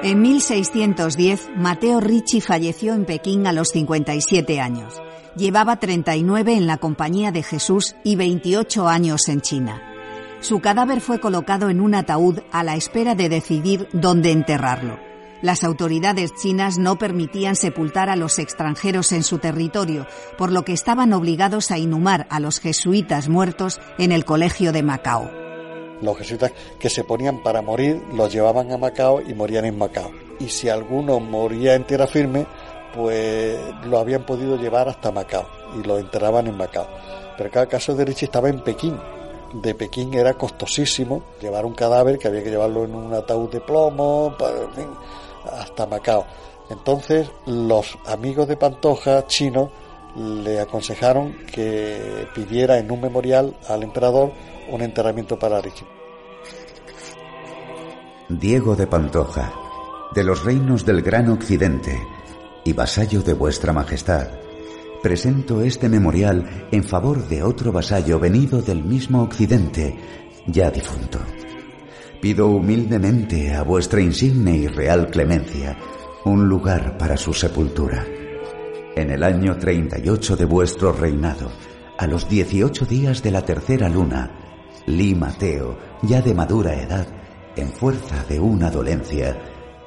[0.07, 5.03] En 1610, Mateo Ricci falleció en Pekín a los 57 años.
[5.35, 9.83] Llevaba 39 en la Compañía de Jesús y 28 años en China.
[10.39, 14.97] Su cadáver fue colocado en un ataúd a la espera de decidir dónde enterrarlo.
[15.43, 20.07] Las autoridades chinas no permitían sepultar a los extranjeros en su territorio,
[20.39, 24.85] por lo que estaban obligados a inhumar a los jesuitas muertos en el Colegio de
[24.85, 25.46] Macao.
[26.01, 30.11] Los jesuitas que se ponían para morir los llevaban a Macao y morían en Macao.
[30.39, 32.47] Y si alguno moría en tierra firme,
[32.95, 35.47] pues lo habían podido llevar hasta Macao
[35.79, 36.87] y lo enterraban en Macao.
[37.37, 38.99] Pero cada caso de Richie estaba en Pekín.
[39.53, 43.61] De Pekín era costosísimo llevar un cadáver que había que llevarlo en un ataúd de
[43.61, 44.35] plomo
[45.51, 46.27] hasta Macao.
[46.69, 49.71] Entonces los amigos de Pantoja chinos
[50.17, 54.33] le aconsejaron que pidiera en un memorial al emperador
[54.69, 55.61] un enterramiento para.
[58.29, 59.53] Diego de Pantoja,
[60.15, 62.01] de los reinos del Gran Occidente
[62.65, 64.29] y vasallo de vuestra Majestad,
[65.03, 69.97] presento este memorial en favor de otro vasallo venido del mismo Occidente,
[70.47, 71.21] ya difunto.
[72.21, 75.77] Pido humildemente a vuestra insigne y real clemencia
[76.25, 78.05] un lugar para su sepultura.
[78.97, 81.53] En el año 38 de vuestro reinado,
[81.99, 84.46] a los 18 días de la tercera luna,
[84.87, 87.07] Li Mateo, ya de madura edad,
[87.57, 89.37] en fuerza de una dolencia,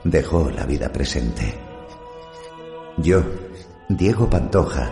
[0.03, 1.57] dejó la vida presente.
[2.97, 3.23] Yo,
[3.87, 4.91] Diego Pantoja,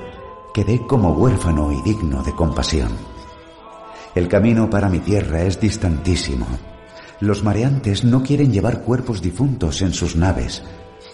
[0.53, 2.91] quedé como huérfano y digno de compasión.
[4.15, 6.47] El camino para mi tierra es distantísimo.
[7.19, 10.63] Los mareantes no quieren llevar cuerpos difuntos en sus naves,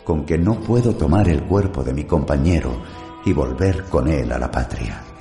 [0.04, 2.82] con que no puedo tomar el cuerpo de mi compañero
[3.26, 5.13] y volver con él a la patria.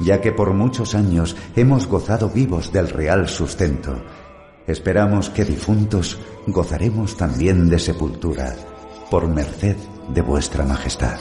[0.00, 4.02] Ya que por muchos años hemos gozado vivos del real sustento,
[4.66, 8.56] esperamos que difuntos gozaremos también de sepultura,
[9.10, 9.76] por merced
[10.14, 11.18] de vuestra majestad.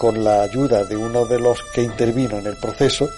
[0.00, 3.10] con la ayuda de uno de los que intervino en el proceso,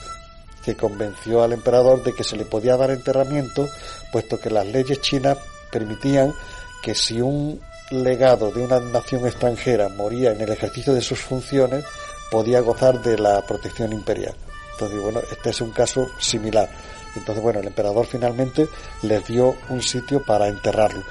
[0.65, 3.69] que convenció al emperador de que se le podía dar enterramiento,
[4.11, 5.39] puesto que las leyes chinas
[5.71, 6.35] permitían
[6.83, 7.61] que si un
[7.93, 11.85] legado de una nación extranjera moría en el ejercicio de sus funciones,
[12.31, 14.35] podía gozar de la protección imperial.
[14.73, 16.69] Entonces, bueno, este es un caso similar.
[17.15, 18.69] Entonces, bueno, el emperador finalmente
[19.03, 21.03] les dio un sitio para enterrarlo.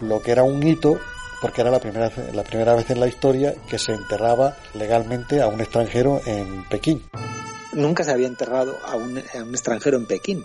[0.00, 0.98] Lo que era un hito
[1.42, 5.48] porque era la primera, la primera vez en la historia que se enterraba legalmente a
[5.48, 7.02] un extranjero en Pekín.
[7.72, 10.44] Nunca se había enterrado a un, a un extranjero en Pekín.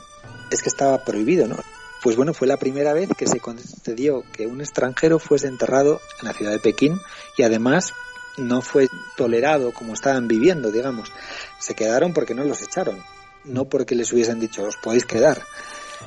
[0.49, 1.57] Es que estaba prohibido, ¿no?
[2.03, 6.27] Pues bueno, fue la primera vez que se concedió que un extranjero fuese enterrado en
[6.27, 6.99] la ciudad de Pekín
[7.37, 7.93] y además
[8.37, 11.11] no fue tolerado como estaban viviendo, digamos.
[11.59, 13.03] Se quedaron porque no los echaron,
[13.43, 15.41] no porque les hubiesen dicho os podéis quedar.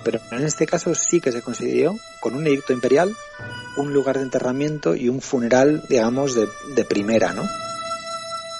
[0.04, 3.14] Pero en este caso sí que se concedió, con un edicto imperial,
[3.76, 7.42] un lugar de enterramiento y un funeral, digamos, de, primera, ¿no?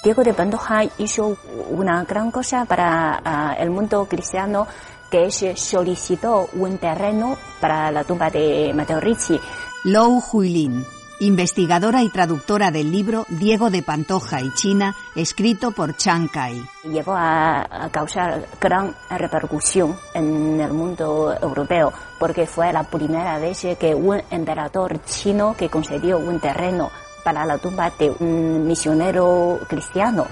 [0.02, 4.66] Diego de Pantoja hizo una gran cosa para uh, el mundo cristiano
[5.11, 9.38] que es solicitó un terreno para la tumba de Mateo Ricci.
[9.84, 10.84] Lou Huilin,
[11.20, 16.62] investigadora y traductora del libro Diego de Pantoja y China, escrito por Chang Kai.
[16.84, 23.66] Llevó a, a, causar gran repercusión en el mundo europeo porque fue la primera vez
[23.78, 26.90] que un emperador chino que concedió un terreno
[27.24, 30.26] para la tumba de un misionero cristiano.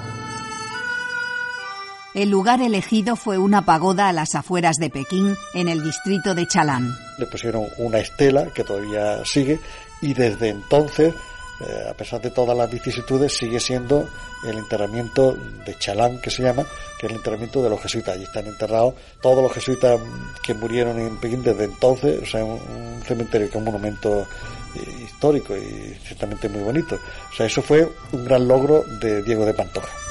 [2.18, 6.48] El lugar elegido fue una pagoda a las afueras de Pekín, en el distrito de
[6.48, 6.98] Chalán.
[7.16, 9.60] Le pusieron una estela que todavía sigue
[10.02, 11.14] y desde entonces,
[11.60, 14.08] eh, a pesar de todas las vicisitudes, sigue siendo
[14.44, 16.66] el enterramiento de Chalán, que se llama,
[16.98, 18.16] que es el enterramiento de los jesuitas.
[18.16, 20.00] Allí están enterrados todos los jesuitas
[20.42, 24.26] que murieron en Pekín desde entonces, o sea, un, un cementerio que es un monumento
[24.74, 26.96] eh, histórico y ciertamente muy bonito.
[26.96, 30.07] O sea, eso fue un gran logro de Diego de Pantoja.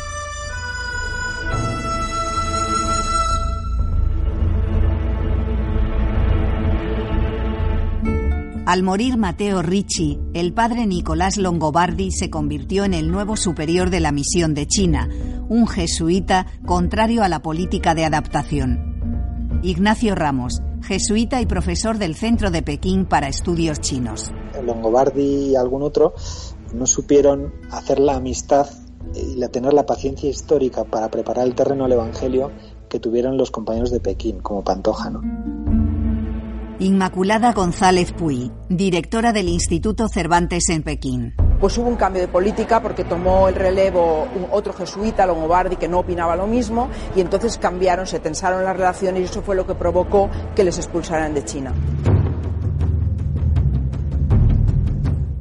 [8.67, 14.01] Al morir Mateo Ricci, el padre Nicolás Longobardi se convirtió en el nuevo superior de
[14.01, 15.07] la misión de China,
[15.47, 19.61] un jesuita contrario a la política de adaptación.
[19.63, 24.33] Ignacio Ramos, jesuita y profesor del Centro de Pekín para Estudios Chinos.
[24.61, 26.13] Longobardi y algún otro
[26.75, 28.67] no supieron hacer la amistad
[29.15, 32.51] y tener la paciencia histórica para preparar el terreno al Evangelio
[32.89, 35.09] que tuvieron los compañeros de Pekín, como Pantoja.
[36.79, 41.33] Inmaculada González Puy, directora del Instituto Cervantes en Pekín.
[41.59, 45.87] Pues hubo un cambio de política porque tomó el relevo un otro jesuita, Longobardi, que
[45.87, 49.65] no opinaba lo mismo, y entonces cambiaron, se tensaron las relaciones y eso fue lo
[49.65, 51.73] que provocó que les expulsaran de China.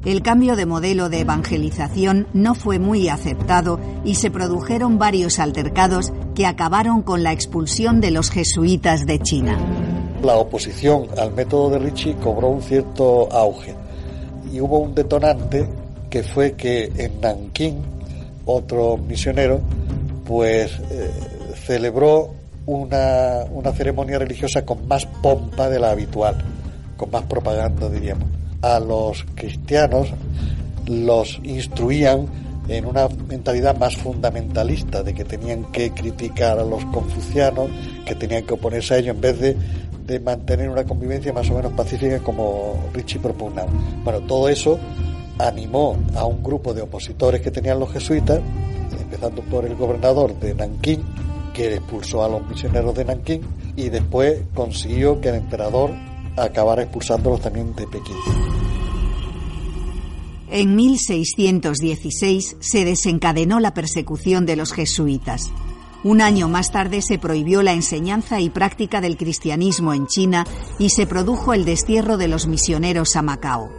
[0.07, 6.15] El cambio de modelo de evangelización no fue muy aceptado y se produjeron varios altercados
[6.35, 9.59] que acabaron con la expulsión de los jesuitas de China
[10.23, 13.75] la oposición al método de Ricci cobró un cierto auge
[14.53, 15.69] y hubo un detonante
[16.11, 17.83] que fue que en Nankín
[18.45, 19.61] otro misionero
[20.25, 21.11] pues eh,
[21.67, 22.35] celebró
[22.67, 26.37] una, una ceremonia religiosa con más pompa de la habitual,
[26.97, 28.29] con más propaganda diríamos.
[28.63, 30.09] A los cristianos
[30.87, 32.27] los instruían
[32.69, 37.71] en una mentalidad más fundamentalista, de que tenían que criticar a los confucianos,
[38.05, 39.57] que tenían que oponerse a ellos en vez de
[40.07, 43.71] de mantener una convivencia más o menos pacífica como Richie propugnaba.
[44.05, 44.79] Bueno, todo eso
[45.39, 48.41] animó a un grupo de opositores que tenían los jesuitas,
[49.01, 51.03] empezando por el gobernador de Nankín,
[51.53, 53.43] que expulsó a los misioneros de Nankín,
[53.77, 55.91] y después consiguió que el emperador
[56.37, 58.17] acabara expulsándolos también de Pekín.
[60.49, 65.51] En 1616 se desencadenó la persecución de los jesuitas.
[66.05, 70.47] Un año más tarde se prohibió la enseñanza y práctica del cristianismo en China
[70.79, 73.71] y se produjo el destierro de los misioneros a Macao.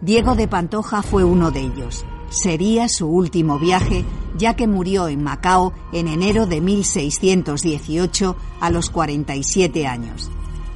[0.00, 2.04] Diego de Pantoja fue uno de ellos.
[2.30, 4.04] Sería su último viaje,
[4.36, 10.30] ya que murió en Macao en enero de 1618 a los 47 años.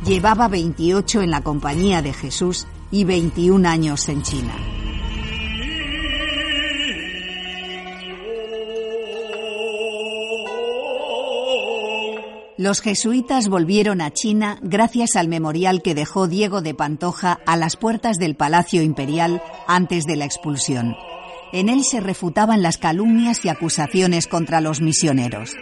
[0.05, 4.55] Llevaba 28 en la Compañía de Jesús y 21 años en China.
[12.59, 17.77] Los jesuitas volvieron a China gracias al memorial que dejó Diego de Pantoja a las
[17.77, 20.97] puertas del Palacio Imperial antes de la expulsión.
[21.53, 25.53] En él se refutaban las calumnias y acusaciones contra los misioneros.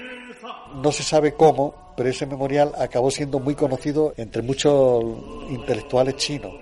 [0.85, 5.03] No se sabe cómo, pero ese memorial acabó siendo muy conocido entre muchos
[5.51, 6.53] intelectuales chinos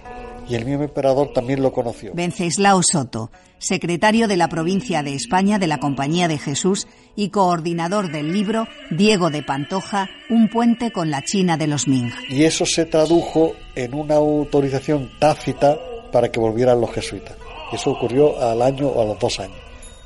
[0.49, 2.13] y el mismo emperador también lo conoció.
[2.15, 6.87] Venceslao Soto, secretario de la provincia de España de la Compañía de Jesús
[7.17, 12.11] y coordinador del libro Diego de Pantoja, Un puente con la China de los Ming.
[12.29, 15.79] Y eso se tradujo en una autorización tácita
[16.11, 17.37] para que volvieran los jesuitas.
[17.73, 19.59] Eso ocurrió al año o a los dos años.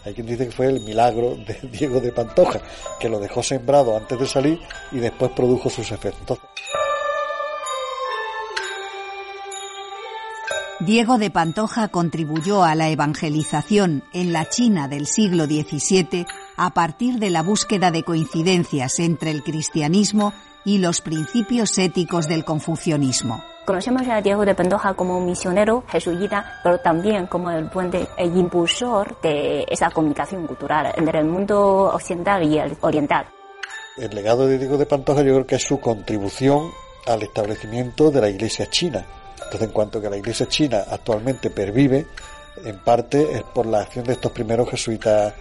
[0.05, 2.61] Hay quien dice que fue el milagro de Diego de Pantoja,
[3.01, 4.61] que lo dejó sembrado antes de salir
[4.93, 6.39] y después produjo sus efectos.
[10.79, 16.27] Diego de Pantoja contribuyó a la evangelización en la China del siglo XVII
[16.57, 20.33] a partir de la búsqueda de coincidencias entre el cristianismo
[20.65, 23.43] y los principios éticos del confucianismo.
[23.67, 29.21] Conocemos a Diego de Pantoja como misionero jesuita, pero también como el puente e impulsor
[29.21, 33.27] de esa comunicación cultural entre el mundo occidental y el oriental.
[33.97, 36.71] El legado de Diego de Pantoja yo creo que es su contribución
[37.07, 39.05] al establecimiento de la Iglesia china.
[39.37, 42.07] Entonces, en cuanto que la Iglesia china actualmente pervive,
[42.65, 45.35] en parte es por la acción de estos primeros jesuitas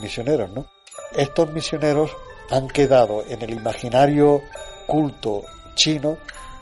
[0.00, 0.66] misioneros, ¿no?
[1.12, 2.10] Estos misioneros
[2.50, 4.42] han quedado en el imaginario
[4.86, 6.18] culto chino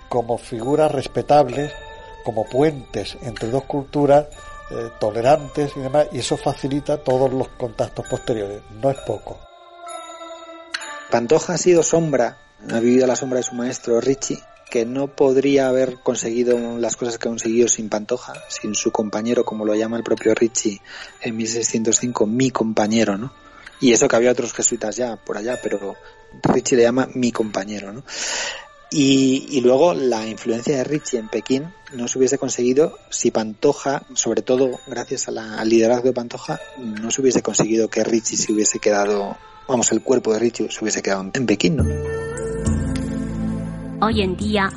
[0.09, 1.73] como figuras respetables,
[2.25, 4.27] como puentes entre dos culturas
[4.71, 9.39] eh, tolerantes y demás, y eso facilita todos los contactos posteriores, no es poco.
[11.11, 12.39] Pantoja ha sido sombra,
[12.69, 16.97] ha vivido a la sombra de su maestro Richie, que no podría haber conseguido las
[16.97, 20.81] cosas que ha conseguido sin Pantoja, sin su compañero, como lo llama el propio Richie
[21.21, 23.33] en 1605, mi compañero, ¿no?
[23.81, 25.95] Y eso que había otros jesuitas ya por allá, pero
[26.43, 28.03] Richie le llama mi compañero, ¿no?
[28.91, 34.43] Y, luego la influencia de Richie en Pekín no se hubiese conseguido si Pantoja, sobre
[34.43, 39.37] todo gracias al liderazgo de Pantoja, no se hubiese conseguido que Richie se hubiese quedado,
[39.69, 42.76] vamos, el cuerpo de Richie se hubiese quedado en Pekín, ¿no?
[44.01, 44.69] Hoy en día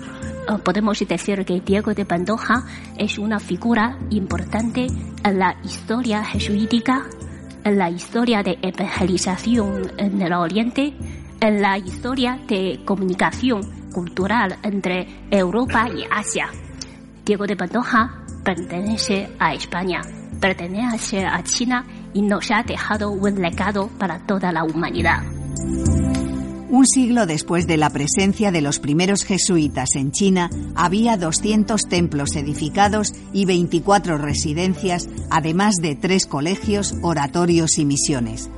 [0.47, 2.63] eh, podemos decir que Diego de Pantoja
[2.97, 4.87] es una figura importante
[5.23, 7.05] en la historia jesuítica,
[7.65, 10.93] en la historia de evangelización en el Oriente,
[11.41, 13.61] en la historia de comunicación
[13.91, 16.47] cultural entre Europa y Asia.
[17.25, 20.01] Diego de Pantoja pertenece a España,
[20.39, 25.23] pertenece a China y nos ha dejado un legado para toda la humanidad.
[26.69, 32.35] Un siglo después de la presencia de los primeros jesuitas en China, había 200 templos
[32.35, 38.49] edificados y 24 residencias, además de tres colegios, oratorios y misiones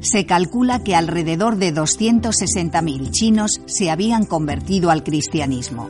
[0.00, 5.88] se calcula que alrededor de 260.000 chinos se habían convertido al cristianismo.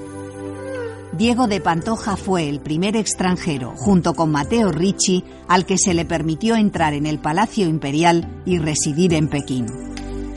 [1.13, 6.05] Diego de Pantoja fue el primer extranjero, junto con Mateo Ricci, al que se le
[6.05, 9.67] permitió entrar en el Palacio Imperial y residir en Pekín.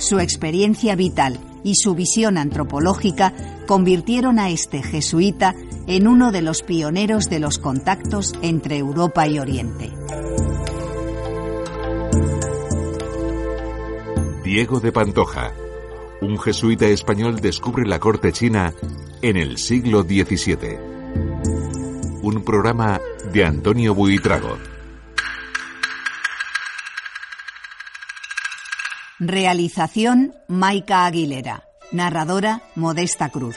[0.01, 3.33] Su experiencia vital y su visión antropológica
[3.67, 5.53] convirtieron a este jesuita
[5.85, 9.91] en uno de los pioneros de los contactos entre Europa y Oriente.
[14.43, 15.53] Diego de Pantoja,
[16.21, 18.73] un jesuita español descubre la corte china
[19.21, 20.79] en el siglo XVII.
[22.23, 22.99] Un programa
[23.31, 24.70] de Antonio Buitrago.
[29.24, 31.65] Realización Maica Aguilera.
[31.91, 33.55] Narradora Modesta Cruz.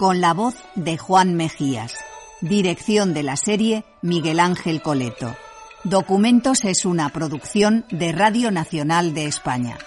[0.00, 1.94] Con la voz de Juan Mejías.
[2.40, 5.36] Dirección de la serie Miguel Ángel Coleto.
[5.84, 9.78] Documentos es una producción de Radio Nacional de España.